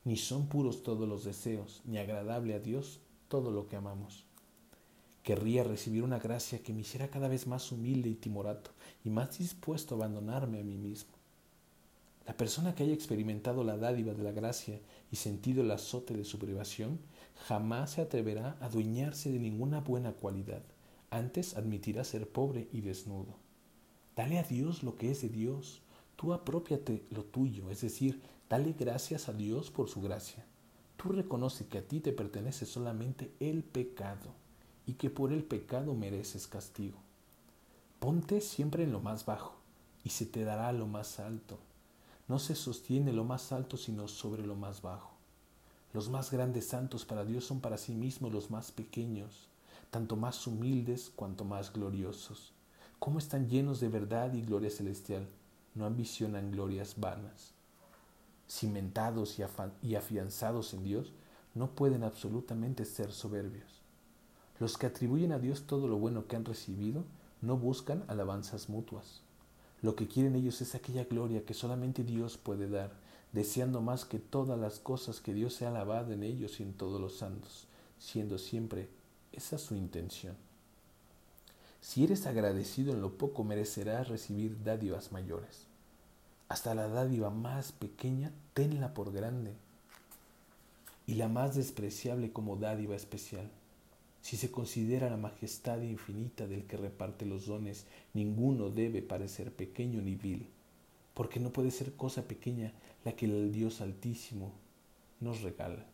ni 0.05 0.15
son 0.15 0.47
puros 0.47 0.83
todos 0.83 1.09
los 1.09 1.25
deseos, 1.25 1.81
ni 1.83 1.97
agradable 1.97 2.53
a 2.53 2.59
Dios 2.59 3.01
todo 3.27 3.51
lo 3.51 3.67
que 3.67 3.75
amamos. 3.75 4.23
Querría 5.23 5.63
recibir 5.63 6.03
una 6.03 6.19
gracia 6.19 6.61
que 6.61 6.71
me 6.71 6.81
hiciera 6.81 7.09
cada 7.09 7.27
vez 7.27 7.47
más 7.47 7.71
humilde 7.71 8.09
y 8.09 8.15
timorato 8.15 8.71
y 9.03 9.09
más 9.09 9.39
dispuesto 9.39 9.95
a 9.95 9.97
abandonarme 9.97 10.59
a 10.59 10.63
mí 10.63 10.77
mismo. 10.77 11.11
La 12.27 12.37
persona 12.37 12.75
que 12.75 12.83
haya 12.83 12.93
experimentado 12.93 13.63
la 13.63 13.77
dádiva 13.77 14.13
de 14.13 14.23
la 14.23 14.31
gracia 14.31 14.79
y 15.11 15.15
sentido 15.15 15.63
el 15.63 15.71
azote 15.71 16.15
de 16.15 16.25
su 16.25 16.37
privación, 16.37 16.99
jamás 17.47 17.91
se 17.91 18.01
atreverá 18.01 18.57
a 18.61 18.65
adueñarse 18.65 19.31
de 19.31 19.39
ninguna 19.39 19.81
buena 19.81 20.13
cualidad, 20.13 20.61
antes 21.09 21.55
admitirá 21.55 22.03
ser 22.03 22.27
pobre 22.27 22.67
y 22.71 22.81
desnudo. 22.81 23.35
Dale 24.15 24.39
a 24.39 24.43
Dios 24.43 24.83
lo 24.83 24.95
que 24.95 25.11
es 25.11 25.21
de 25.21 25.29
Dios, 25.29 25.81
tú 26.15 26.33
apropiate 26.33 27.03
lo 27.09 27.23
tuyo, 27.23 27.69
es 27.69 27.81
decir, 27.81 28.21
dale 28.49 28.73
gracias 28.73 29.27
a 29.29 29.33
Dios 29.33 29.71
por 29.71 29.89
su 29.89 30.01
gracia. 30.01 30.45
Tú 30.97 31.09
reconoce 31.09 31.67
que 31.67 31.79
a 31.79 31.87
ti 31.87 31.99
te 31.99 32.13
pertenece 32.13 32.65
solamente 32.65 33.33
el 33.39 33.63
pecado 33.63 34.33
y 34.85 34.93
que 34.93 35.09
por 35.09 35.33
el 35.33 35.43
pecado 35.43 35.93
mereces 35.93 36.47
castigo. 36.47 36.97
Ponte 37.99 38.41
siempre 38.41 38.83
en 38.83 38.91
lo 38.91 38.99
más 38.99 39.25
bajo 39.25 39.55
y 40.03 40.09
se 40.09 40.25
te 40.25 40.43
dará 40.43 40.71
lo 40.71 40.85
más 40.85 41.19
alto. 41.19 41.57
No 42.27 42.39
se 42.39 42.55
sostiene 42.55 43.13
lo 43.13 43.23
más 43.23 43.51
alto 43.51 43.77
sino 43.77 44.07
sobre 44.07 44.45
lo 44.45 44.55
más 44.55 44.81
bajo. 44.81 45.11
Los 45.91 46.09
más 46.09 46.29
grandes 46.29 46.67
santos 46.67 47.05
para 47.05 47.25
Dios 47.25 47.45
son 47.45 47.61
para 47.61 47.77
sí 47.77 47.95
mismos 47.95 48.31
los 48.31 48.51
más 48.51 48.71
pequeños, 48.71 49.47
tanto 49.89 50.15
más 50.15 50.45
humildes 50.45 51.09
cuanto 51.09 51.45
más 51.45 51.71
gloriosos. 51.73 52.53
¿Cómo 52.99 53.17
están 53.17 53.49
llenos 53.49 53.79
de 53.79 53.89
verdad 53.89 54.33
y 54.33 54.41
gloria 54.41 54.69
celestial? 54.69 55.27
No 55.73 55.85
ambicionan 55.85 56.51
glorias 56.51 56.99
vanas. 56.99 57.54
Cimentados 58.47 59.37
y 59.81 59.95
afianzados 59.95 60.73
en 60.73 60.83
Dios, 60.83 61.13
no 61.55 61.71
pueden 61.71 62.03
absolutamente 62.03 62.85
ser 62.85 63.11
soberbios. 63.11 63.81
Los 64.59 64.77
que 64.77 64.85
atribuyen 64.85 65.31
a 65.31 65.39
Dios 65.39 65.63
todo 65.67 65.87
lo 65.87 65.97
bueno 65.97 66.27
que 66.27 66.35
han 66.35 66.45
recibido 66.45 67.03
no 67.41 67.57
buscan 67.57 68.03
alabanzas 68.07 68.69
mutuas. 68.69 69.21
Lo 69.81 69.95
que 69.95 70.07
quieren 70.07 70.35
ellos 70.35 70.61
es 70.61 70.75
aquella 70.75 71.03
gloria 71.03 71.45
que 71.45 71.53
solamente 71.53 72.03
Dios 72.03 72.37
puede 72.37 72.69
dar, 72.69 72.93
deseando 73.33 73.81
más 73.81 74.05
que 74.05 74.19
todas 74.19 74.57
las 74.57 74.79
cosas 74.79 75.19
que 75.19 75.33
Dios 75.33 75.53
sea 75.53 75.69
alabado 75.69 76.13
en 76.13 76.23
ellos 76.23 76.59
y 76.59 76.63
en 76.63 76.73
todos 76.73 77.01
los 77.01 77.17
santos, 77.17 77.67
siendo 77.99 78.37
siempre 78.37 78.89
esa 79.31 79.57
su 79.57 79.75
intención. 79.75 80.35
Si 81.81 82.03
eres 82.03 82.25
agradecido 82.25 82.93
en 82.93 83.01
lo 83.01 83.17
poco, 83.17 83.43
merecerás 83.43 84.07
recibir 84.07 84.63
dádivas 84.63 85.11
mayores. 85.11 85.67
Hasta 86.47 86.75
la 86.75 86.87
dádiva 86.87 87.29
más 87.31 87.71
pequeña, 87.71 88.31
tenla 88.53 88.93
por 88.93 89.11
grande, 89.11 89.53
y 91.07 91.15
la 91.15 91.27
más 91.27 91.55
despreciable 91.55 92.31
como 92.31 92.55
dádiva 92.55 92.95
especial. 92.95 93.49
Si 94.21 94.37
se 94.37 94.51
considera 94.51 95.09
la 95.09 95.17
majestad 95.17 95.81
infinita 95.81 96.47
del 96.47 96.65
que 96.65 96.77
reparte 96.77 97.25
los 97.25 97.45
dones, 97.45 97.85
ninguno 98.13 98.69
debe 98.69 99.01
parecer 99.01 99.51
pequeño 99.51 100.01
ni 100.01 100.15
vil, 100.15 100.47
porque 101.13 101.39
no 101.39 101.51
puede 101.51 101.71
ser 101.71 101.93
cosa 101.93 102.27
pequeña 102.27 102.73
la 103.03 103.15
que 103.15 103.25
el 103.25 103.51
Dios 103.51 103.81
Altísimo 103.81 104.51
nos 105.19 105.41
regala. 105.41 105.85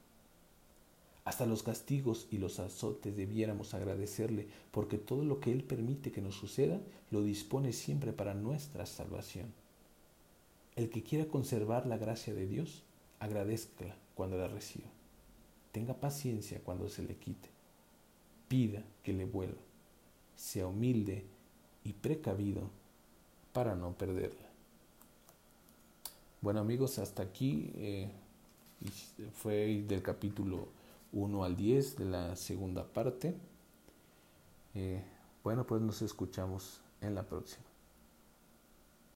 Hasta 1.24 1.46
los 1.46 1.62
castigos 1.62 2.28
y 2.32 2.40
los 2.40 2.60
azotes 2.60 3.16
debiéramos 3.16 3.74
agradecerle, 3.74 4.48
porque 4.72 4.98
todo 4.98 5.24
lo 5.24 5.40
que 5.40 5.52
Él 5.52 5.64
permite 5.64 6.12
que 6.12 6.22
nos 6.22 6.36
suceda 6.36 6.80
lo 7.12 7.22
dispone 7.22 7.74
siempre 7.74 8.12
para 8.12 8.34
nuestra 8.34 8.86
salvación. 8.86 9.61
El 10.76 10.90
que 10.90 11.04
quiera 11.04 11.26
conservar 11.26 11.86
la 11.86 11.98
gracia 11.98 12.34
de 12.34 12.48
Dios, 12.48 12.84
agradezca 13.20 13.96
cuando 14.16 14.38
la 14.38 14.48
reciba. 14.48 14.88
Tenga 15.72 15.94
paciencia 15.94 16.62
cuando 16.64 16.90
se 16.90 17.04
le 17.04 17.16
quite 17.16 17.50
pida 18.48 18.84
que 19.04 19.14
le 19.14 19.24
vuelva. 19.24 19.62
Sea 20.36 20.68
humilde 20.68 21.26
y 21.86 21.94
precavido 21.94 22.70
para 23.54 23.76
no 23.76 23.94
perderla. 23.94 24.50
Bueno 26.42 26.60
amigos, 26.60 27.00
hasta 27.00 27.24
aquí 27.24 27.72
eh, 27.76 28.10
fue 29.36 29.84
del 29.88 30.02
capítulo 30.02 30.68
1 31.14 31.44
al 31.44 31.56
10 31.56 31.98
de 31.98 32.06
la 32.06 32.36
segunda 32.36 32.86
parte. 32.86 33.36
Eh, 34.74 35.02
bueno, 35.44 35.66
pues 35.66 35.82
nos 35.82 36.02
escuchamos 36.02 36.82
en 37.00 37.16
la 37.16 37.24
próxima. 37.24 37.71